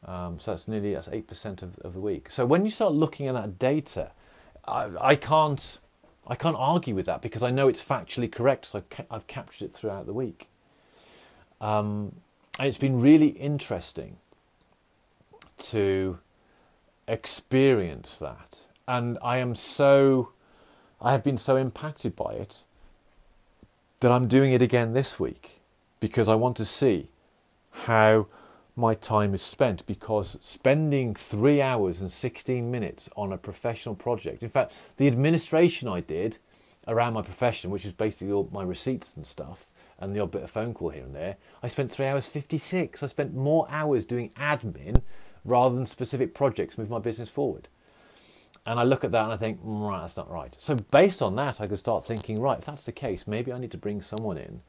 Um, 0.05 0.38
so 0.38 0.50
that's 0.50 0.68
nearly 0.68 0.94
that's 0.94 1.09
eight 1.09 1.27
percent 1.27 1.62
of, 1.62 1.79
of 1.79 1.94
the 1.94 2.00
week. 2.00 2.31
So 2.31 2.44
when 2.44 2.64
you 2.64 2.70
start 2.70 2.92
looking 2.92 3.27
at 3.27 3.35
that 3.35 3.59
data, 3.59 4.11
I, 4.66 4.90
I 5.00 5.16
can't 5.16 5.79
I 6.27 6.35
can't 6.35 6.57
argue 6.59 6.94
with 6.94 7.07
that 7.07 7.22
because 7.22 7.42
I 7.42 7.50
know 7.50 7.68
it's 7.68 7.83
factually 7.83 8.31
correct. 8.31 8.66
So 8.66 8.83
I've 9.11 9.27
captured 9.27 9.66
it 9.66 9.72
throughout 9.72 10.07
the 10.07 10.12
week, 10.12 10.48
um, 11.61 12.16
and 12.59 12.69
it's 12.69 12.79
been 12.79 13.01
really 13.01 13.29
interesting 13.29 14.19
to 15.59 16.19
experience 17.09 18.19
that. 18.19 18.61
And 18.87 19.19
I 19.23 19.38
am 19.38 19.55
so 19.55 20.31
I 21.01 21.12
have 21.12 21.25
been 21.25 21.38
so 21.38 21.57
impacted 21.57 22.17
by 22.17 22.35
it 22.35 22.64
that 24.01 24.11
I'm 24.11 24.29
doing 24.29 24.53
it 24.53 24.62
again 24.62 24.93
this 24.93 25.19
week 25.19 25.61
because 26.01 26.29
I 26.29 26.35
want 26.35 26.57
to 26.59 26.64
see 26.64 27.09
how 27.71 28.27
my 28.77 28.95
time 28.95 29.35
is 29.35 29.43
spent 29.43 29.87
because 29.87 30.38
spending 30.40 31.14
three 31.14 31.61
hours 31.61 32.01
and 32.01 32.11
16 32.11 32.71
minutes 32.71 33.09
on 33.17 33.33
a 33.33 33.38
professional 33.38 33.95
project, 33.95 34.43
in 34.43 34.49
fact, 34.49 34.73
the 34.97 35.07
administration 35.07 35.88
I 35.88 36.01
did 36.01 36.38
around 36.88 37.14
my 37.14 37.23
profession, 37.23 37.71
which 37.71 37.85
is 37.85 37.93
basically 37.93 38.33
all 38.33 38.49
my 38.53 38.62
receipts 38.62 39.17
and 39.17 39.27
stuff, 39.27 39.67
and 40.05 40.14
the 40.14 40.21
odd 40.21 40.31
bit 40.31 40.43
of 40.43 40.51
phone 40.51 40.75
call 40.75 40.90
here 40.90 41.03
and 41.03 41.14
there, 41.14 41.37
I 41.62 41.69
spent 41.69 41.90
three 41.90 42.07
hours 42.07 42.29
56. 42.29 43.03
I 43.03 43.07
spent 43.07 43.35
more 43.35 43.67
hours 43.71 44.05
doing 44.05 44.31
admin 44.31 45.01
rather 45.45 45.75
than 45.75 45.87
specific 45.87 46.35
projects 46.35 46.77
move 46.77 46.90
my 46.90 46.99
business 46.99 47.31
forward. 47.31 47.69
And 48.67 48.79
I 48.79 48.83
look 48.83 49.03
at 49.03 49.12
that 49.12 49.25
and 49.25 49.33
I 49.33 49.37
think, 49.37 49.62
mm, 49.64 49.88
right, 49.88 50.03
that's 50.03 50.17
not 50.17 50.31
right. 50.31 50.55
So 50.59 50.77
based 50.90 51.23
on 51.23 51.37
that, 51.37 51.61
I 51.61 51.67
could 51.67 51.79
start 51.79 52.05
thinking, 52.05 52.37
right, 52.37 52.59
if 52.59 52.67
that's 52.67 52.85
the 52.85 52.93
case, 52.93 53.27
maybe 53.27 53.53
I 53.53 53.59
need 53.59 53.71
to 53.73 53.79
bring 53.79 54.03
someone 54.03 54.38
in 54.38 54.61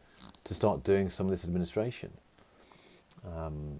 to 0.46 0.54
start 0.54 0.84
doing 0.84 1.10
some 1.10 1.28
of 1.28 1.32
this 1.32 1.44
administration. 1.44 2.12
Um, 3.26 3.80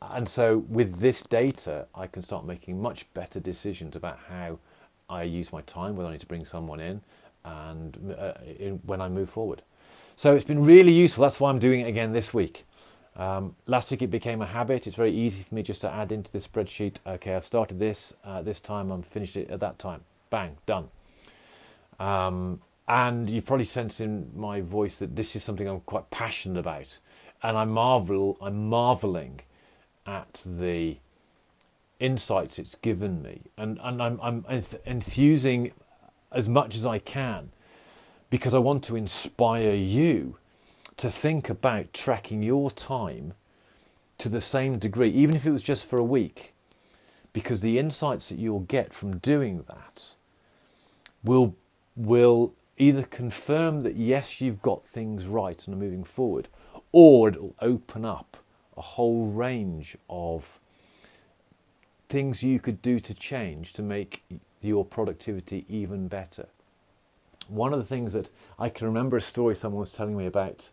and 0.00 0.28
so 0.28 0.58
with 0.68 1.00
this 1.00 1.22
data, 1.22 1.86
I 1.94 2.06
can 2.06 2.22
start 2.22 2.46
making 2.46 2.80
much 2.80 3.12
better 3.14 3.40
decisions 3.40 3.96
about 3.96 4.18
how 4.28 4.58
I 5.10 5.24
use 5.24 5.52
my 5.52 5.62
time, 5.62 5.96
whether 5.96 6.08
I 6.08 6.12
need 6.12 6.20
to 6.20 6.26
bring 6.26 6.44
someone 6.44 6.80
in, 6.80 7.00
and 7.44 8.14
uh, 8.18 8.34
in, 8.58 8.80
when 8.84 9.00
I 9.00 9.08
move 9.08 9.30
forward. 9.30 9.62
So 10.18 10.34
it's 10.34 10.44
been 10.44 10.64
really 10.64 10.90
useful. 10.90 11.22
That's 11.22 11.38
why 11.38 11.48
I'm 11.48 11.60
doing 11.60 11.78
it 11.78 11.86
again 11.86 12.12
this 12.12 12.34
week. 12.34 12.66
Um, 13.14 13.54
last 13.66 13.88
week 13.92 14.02
it 14.02 14.08
became 14.08 14.42
a 14.42 14.46
habit. 14.46 14.88
It's 14.88 14.96
very 14.96 15.12
easy 15.12 15.44
for 15.44 15.54
me 15.54 15.62
just 15.62 15.80
to 15.82 15.92
add 15.92 16.10
into 16.10 16.32
this 16.32 16.44
spreadsheet. 16.44 16.96
Okay, 17.06 17.36
I've 17.36 17.44
started 17.44 17.78
this 17.78 18.14
uh, 18.24 18.42
this 18.42 18.58
time. 18.58 18.90
I'm 18.90 19.04
finished 19.04 19.36
it 19.36 19.48
at 19.48 19.60
that 19.60 19.78
time. 19.78 20.00
Bang, 20.28 20.58
done. 20.66 20.88
Um, 22.00 22.60
and 22.88 23.30
you've 23.30 23.44
probably 23.44 23.64
sensed 23.64 24.00
in 24.00 24.32
my 24.34 24.60
voice 24.60 24.98
that 24.98 25.14
this 25.14 25.36
is 25.36 25.44
something 25.44 25.68
I'm 25.68 25.82
quite 25.82 26.10
passionate 26.10 26.58
about, 26.58 26.98
and 27.44 27.56
I 27.56 27.64
marvel. 27.64 28.38
I'm 28.42 28.68
marveling 28.68 29.42
at 30.04 30.42
the 30.44 30.96
insights 32.00 32.58
it's 32.58 32.74
given 32.74 33.22
me, 33.22 33.42
and 33.56 33.78
and 33.84 34.02
I'm 34.02 34.18
I'm 34.20 34.44
enthusing 34.84 35.70
as 36.32 36.48
much 36.48 36.74
as 36.74 36.84
I 36.84 36.98
can 36.98 37.52
because 38.30 38.54
I 38.54 38.58
want 38.58 38.84
to 38.84 38.96
inspire 38.96 39.74
you 39.74 40.36
to 40.96 41.10
think 41.10 41.48
about 41.48 41.92
tracking 41.92 42.42
your 42.42 42.70
time 42.70 43.34
to 44.18 44.28
the 44.28 44.40
same 44.40 44.78
degree, 44.78 45.10
even 45.10 45.36
if 45.36 45.46
it 45.46 45.52
was 45.52 45.62
just 45.62 45.86
for 45.86 46.00
a 46.00 46.04
week, 46.04 46.54
because 47.32 47.60
the 47.60 47.78
insights 47.78 48.28
that 48.28 48.38
you'll 48.38 48.60
get 48.60 48.92
from 48.92 49.18
doing 49.18 49.64
that 49.68 50.12
will 51.22 51.54
will 51.96 52.54
either 52.76 53.02
confirm 53.02 53.80
that 53.80 53.96
yes, 53.96 54.40
you've 54.40 54.62
got 54.62 54.86
things 54.86 55.26
right 55.26 55.66
and 55.66 55.74
are 55.74 55.78
moving 55.78 56.04
forward, 56.04 56.48
or 56.92 57.28
it'll 57.28 57.54
open 57.60 58.04
up 58.04 58.36
a 58.76 58.80
whole 58.80 59.26
range 59.26 59.96
of 60.08 60.60
things 62.08 62.42
you 62.42 62.60
could 62.60 62.80
do 62.80 63.00
to 63.00 63.12
change 63.12 63.72
to 63.72 63.82
make 63.82 64.22
your 64.60 64.84
productivity 64.84 65.64
even 65.68 66.08
better. 66.08 66.46
One 67.48 67.72
of 67.72 67.78
the 67.78 67.84
things 67.84 68.12
that 68.12 68.30
I 68.58 68.68
can 68.68 68.86
remember 68.86 69.16
a 69.16 69.20
story 69.20 69.56
someone 69.56 69.80
was 69.80 69.90
telling 69.90 70.16
me 70.16 70.26
about 70.26 70.70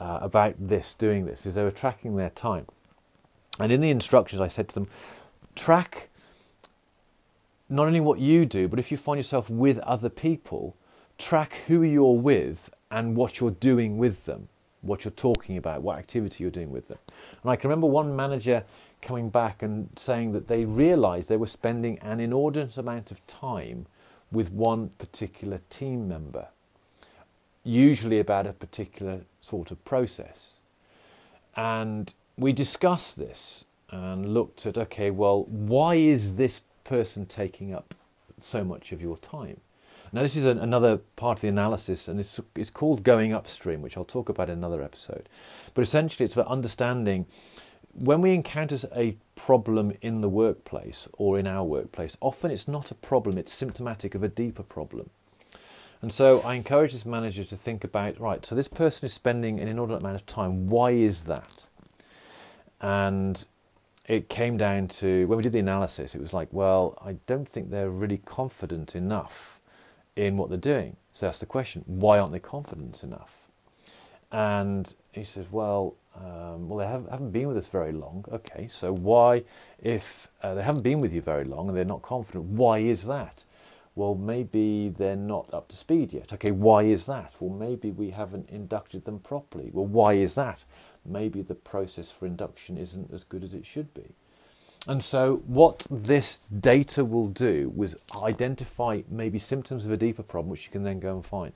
uh, 0.00 0.18
about 0.22 0.54
this, 0.58 0.94
doing 0.94 1.26
this, 1.26 1.46
is 1.46 1.54
they 1.54 1.64
were 1.64 1.70
tracking 1.70 2.16
their 2.16 2.30
time. 2.30 2.66
And 3.58 3.72
in 3.72 3.80
the 3.80 3.90
instructions, 3.90 4.40
I 4.40 4.48
said 4.48 4.68
to 4.68 4.74
them, 4.74 4.86
track 5.56 6.08
not 7.68 7.86
only 7.86 8.00
what 8.00 8.18
you 8.18 8.46
do, 8.46 8.68
but 8.68 8.78
if 8.78 8.90
you 8.90 8.96
find 8.96 9.18
yourself 9.18 9.50
with 9.50 9.78
other 9.80 10.08
people, 10.08 10.76
track 11.18 11.56
who 11.66 11.82
you're 11.82 12.16
with 12.16 12.70
and 12.90 13.16
what 13.16 13.40
you're 13.40 13.50
doing 13.50 13.98
with 13.98 14.24
them, 14.24 14.48
what 14.80 15.04
you're 15.04 15.12
talking 15.12 15.56
about, 15.56 15.82
what 15.82 15.98
activity 15.98 16.44
you're 16.44 16.50
doing 16.50 16.70
with 16.70 16.88
them. 16.88 16.98
And 17.42 17.50
I 17.50 17.56
can 17.56 17.68
remember 17.68 17.88
one 17.88 18.14
manager 18.14 18.64
coming 19.02 19.28
back 19.28 19.62
and 19.62 19.90
saying 19.96 20.32
that 20.32 20.46
they 20.46 20.64
realized 20.64 21.28
they 21.28 21.36
were 21.36 21.46
spending 21.46 21.98
an 21.98 22.20
inordinate 22.20 22.78
amount 22.78 23.10
of 23.10 23.24
time 23.26 23.86
with 24.30 24.50
one 24.52 24.90
particular 24.98 25.60
team 25.70 26.08
member, 26.08 26.48
usually 27.64 28.18
about 28.18 28.46
a 28.46 28.52
particular 28.52 29.22
sort 29.40 29.70
of 29.70 29.84
process. 29.84 30.54
And 31.56 32.12
we 32.36 32.52
discussed 32.52 33.18
this 33.18 33.64
and 33.90 34.34
looked 34.34 34.66
at 34.66 34.76
okay, 34.76 35.10
well, 35.10 35.44
why 35.44 35.94
is 35.94 36.36
this 36.36 36.60
person 36.84 37.26
taking 37.26 37.74
up 37.74 37.94
so 38.38 38.64
much 38.64 38.92
of 38.92 39.00
your 39.00 39.16
time? 39.16 39.60
Now, 40.12 40.22
this 40.22 40.36
is 40.36 40.46
an, 40.46 40.58
another 40.58 40.98
part 41.16 41.38
of 41.38 41.42
the 41.42 41.48
analysis, 41.48 42.08
and 42.08 42.18
it's, 42.18 42.40
it's 42.54 42.70
called 42.70 43.02
going 43.02 43.34
upstream, 43.34 43.82
which 43.82 43.96
I'll 43.96 44.04
talk 44.04 44.28
about 44.28 44.48
in 44.48 44.56
another 44.56 44.82
episode. 44.82 45.28
But 45.74 45.82
essentially, 45.82 46.24
it's 46.24 46.34
about 46.34 46.46
understanding 46.46 47.26
when 47.98 48.20
we 48.20 48.32
encounter 48.32 48.78
a 48.94 49.16
problem 49.34 49.92
in 50.00 50.20
the 50.20 50.28
workplace 50.28 51.08
or 51.14 51.38
in 51.38 51.46
our 51.46 51.64
workplace, 51.64 52.16
often 52.20 52.50
it's 52.50 52.68
not 52.68 52.90
a 52.90 52.94
problem, 52.94 53.38
it's 53.38 53.52
symptomatic 53.52 54.14
of 54.14 54.22
a 54.22 54.28
deeper 54.28 54.62
problem. 54.62 55.10
And 56.00 56.12
so 56.12 56.40
I 56.42 56.54
encourage 56.54 56.92
this 56.92 57.04
manager 57.04 57.42
to 57.42 57.56
think 57.56 57.82
about 57.82 58.20
right, 58.20 58.46
so 58.46 58.54
this 58.54 58.68
person 58.68 59.06
is 59.06 59.12
spending 59.12 59.58
an 59.58 59.66
inordinate 59.66 60.02
amount 60.02 60.20
of 60.20 60.26
time. 60.26 60.68
Why 60.68 60.92
is 60.92 61.24
that? 61.24 61.66
And 62.80 63.44
it 64.06 64.28
came 64.28 64.56
down 64.56 64.88
to 64.88 65.26
when 65.26 65.36
we 65.36 65.42
did 65.42 65.52
the 65.52 65.58
analysis, 65.58 66.14
it 66.14 66.20
was 66.20 66.32
like, 66.32 66.48
well, 66.52 66.96
I 67.04 67.16
don't 67.26 67.48
think 67.48 67.70
they're 67.70 67.90
really 67.90 68.18
confident 68.18 68.94
enough 68.94 69.60
in 70.14 70.36
what 70.36 70.50
they're 70.50 70.58
doing. 70.58 70.96
So 71.12 71.26
that's 71.26 71.40
the 71.40 71.46
question 71.46 71.82
why 71.86 72.18
aren't 72.18 72.32
they 72.32 72.38
confident 72.38 73.02
enough? 73.02 73.47
And 74.30 74.94
he 75.12 75.24
says, 75.24 75.46
well, 75.50 75.96
um, 76.14 76.68
well, 76.68 76.78
they 76.78 76.86
have, 76.86 77.08
not 77.08 77.32
been 77.32 77.48
with 77.48 77.56
us 77.56 77.68
very 77.68 77.92
long. 77.92 78.24
Okay, 78.30 78.66
so 78.66 78.92
why, 78.94 79.44
if 79.82 80.28
uh, 80.42 80.54
they 80.54 80.62
haven't 80.62 80.82
been 80.82 81.00
with 81.00 81.12
you 81.12 81.20
very 81.20 81.44
long 81.44 81.68
and 81.68 81.76
they're 81.76 81.84
not 81.84 82.02
confident, 82.02 82.44
why 82.44 82.78
is 82.78 83.06
that? 83.06 83.44
Well, 83.94 84.14
maybe 84.14 84.90
they're 84.90 85.16
not 85.16 85.52
up 85.52 85.68
to 85.68 85.76
speed 85.76 86.12
yet. 86.12 86.32
Okay, 86.32 86.52
why 86.52 86.84
is 86.84 87.06
that? 87.06 87.32
Well, 87.40 87.56
maybe 87.56 87.90
we 87.90 88.10
haven't 88.10 88.48
inducted 88.50 89.04
them 89.04 89.18
properly. 89.18 89.70
Well, 89.72 89.86
why 89.86 90.14
is 90.14 90.34
that? 90.36 90.64
Maybe 91.04 91.42
the 91.42 91.54
process 91.54 92.10
for 92.10 92.26
induction 92.26 92.78
isn't 92.78 93.12
as 93.12 93.24
good 93.24 93.42
as 93.42 93.54
it 93.54 93.66
should 93.66 93.92
be. 93.94 94.14
And 94.86 95.02
so, 95.02 95.42
what 95.46 95.86
this 95.90 96.38
data 96.38 97.04
will 97.04 97.28
do 97.28 97.72
is 97.82 97.96
identify 98.24 99.02
maybe 99.08 99.38
symptoms 99.38 99.84
of 99.84 99.92
a 99.92 99.96
deeper 99.96 100.22
problem, 100.22 100.50
which 100.50 100.64
you 100.66 100.70
can 100.70 100.84
then 100.84 101.00
go 101.00 101.14
and 101.16 101.26
find. 101.26 101.52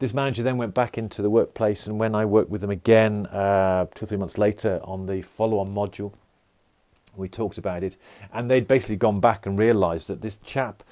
This 0.00 0.14
manager 0.14 0.42
then 0.42 0.56
went 0.56 0.72
back 0.72 0.96
into 0.96 1.20
the 1.20 1.28
workplace, 1.28 1.86
and 1.86 1.98
when 1.98 2.14
I 2.14 2.24
worked 2.24 2.48
with 2.48 2.62
them 2.62 2.70
again 2.70 3.26
uh, 3.26 3.84
two 3.94 4.06
or 4.06 4.08
three 4.08 4.16
months 4.16 4.38
later 4.38 4.80
on 4.82 5.04
the 5.04 5.20
follow 5.20 5.58
on 5.58 5.68
module, 5.74 6.14
we 7.16 7.28
talked 7.28 7.58
about 7.58 7.82
it, 7.82 7.98
and 8.32 8.50
they'd 8.50 8.66
basically 8.66 8.96
gone 8.96 9.20
back 9.20 9.44
and 9.44 9.58
realised 9.58 10.08
that 10.08 10.22
this 10.22 10.38
chap 10.38 10.82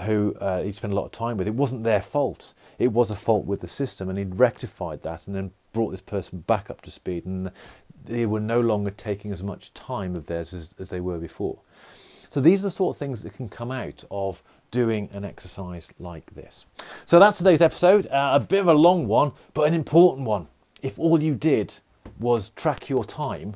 who 0.00 0.34
uh, 0.40 0.64
he'd 0.64 0.74
spent 0.74 0.92
a 0.92 0.96
lot 0.96 1.04
of 1.04 1.12
time 1.12 1.36
with, 1.36 1.46
it 1.46 1.54
wasn't 1.54 1.84
their 1.84 2.00
fault. 2.00 2.54
It 2.76 2.92
was 2.92 3.08
a 3.08 3.14
fault 3.14 3.46
with 3.46 3.60
the 3.60 3.68
system, 3.68 4.08
and 4.08 4.18
he'd 4.18 4.36
rectified 4.36 5.02
that 5.02 5.28
and 5.28 5.36
then 5.36 5.52
brought 5.72 5.90
this 5.90 6.00
person 6.00 6.40
back 6.40 6.68
up 6.68 6.80
to 6.80 6.90
speed, 6.90 7.24
and 7.24 7.52
they 8.04 8.26
were 8.26 8.40
no 8.40 8.60
longer 8.60 8.90
taking 8.90 9.30
as 9.30 9.44
much 9.44 9.72
time 9.74 10.14
of 10.14 10.26
theirs 10.26 10.52
as, 10.52 10.74
as 10.80 10.90
they 10.90 11.00
were 11.00 11.18
before. 11.18 11.60
So 12.28 12.40
these 12.40 12.60
are 12.60 12.68
the 12.68 12.70
sort 12.70 12.94
of 12.94 12.98
things 12.98 13.22
that 13.22 13.34
can 13.34 13.48
come 13.48 13.70
out 13.70 14.04
of 14.10 14.42
doing 14.70 15.08
an 15.12 15.24
exercise 15.24 15.92
like 15.98 16.34
this. 16.34 16.66
So 17.04 17.18
that's 17.18 17.38
today's 17.38 17.62
episode. 17.62 18.06
Uh, 18.08 18.32
a 18.34 18.40
bit 18.40 18.60
of 18.60 18.68
a 18.68 18.74
long 18.74 19.06
one, 19.06 19.32
but 19.54 19.62
an 19.62 19.74
important 19.74 20.26
one. 20.26 20.48
If 20.82 20.98
all 20.98 21.22
you 21.22 21.34
did 21.34 21.74
was 22.18 22.50
track 22.50 22.88
your 22.88 23.04
time, 23.04 23.54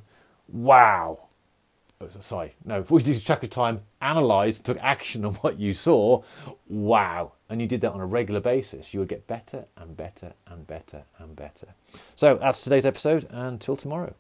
wow. 0.48 1.26
Oh, 2.00 2.08
sorry, 2.20 2.54
no, 2.64 2.80
if 2.80 2.90
we 2.90 3.02
did 3.02 3.10
was 3.10 3.24
track 3.24 3.42
your 3.42 3.50
time, 3.50 3.82
analyze, 4.00 4.58
took 4.58 4.78
action 4.80 5.24
on 5.26 5.34
what 5.34 5.60
you 5.60 5.74
saw, 5.74 6.22
wow. 6.66 7.32
And 7.50 7.60
you 7.60 7.66
did 7.66 7.82
that 7.82 7.92
on 7.92 8.00
a 8.00 8.06
regular 8.06 8.40
basis, 8.40 8.94
you 8.94 9.00
would 9.00 9.08
get 9.08 9.26
better 9.26 9.66
and 9.76 9.96
better 9.96 10.32
and 10.46 10.66
better 10.66 11.02
and 11.18 11.36
better. 11.36 11.68
So 12.16 12.36
that's 12.36 12.62
today's 12.62 12.86
episode. 12.86 13.26
Until 13.30 13.76
tomorrow. 13.76 14.14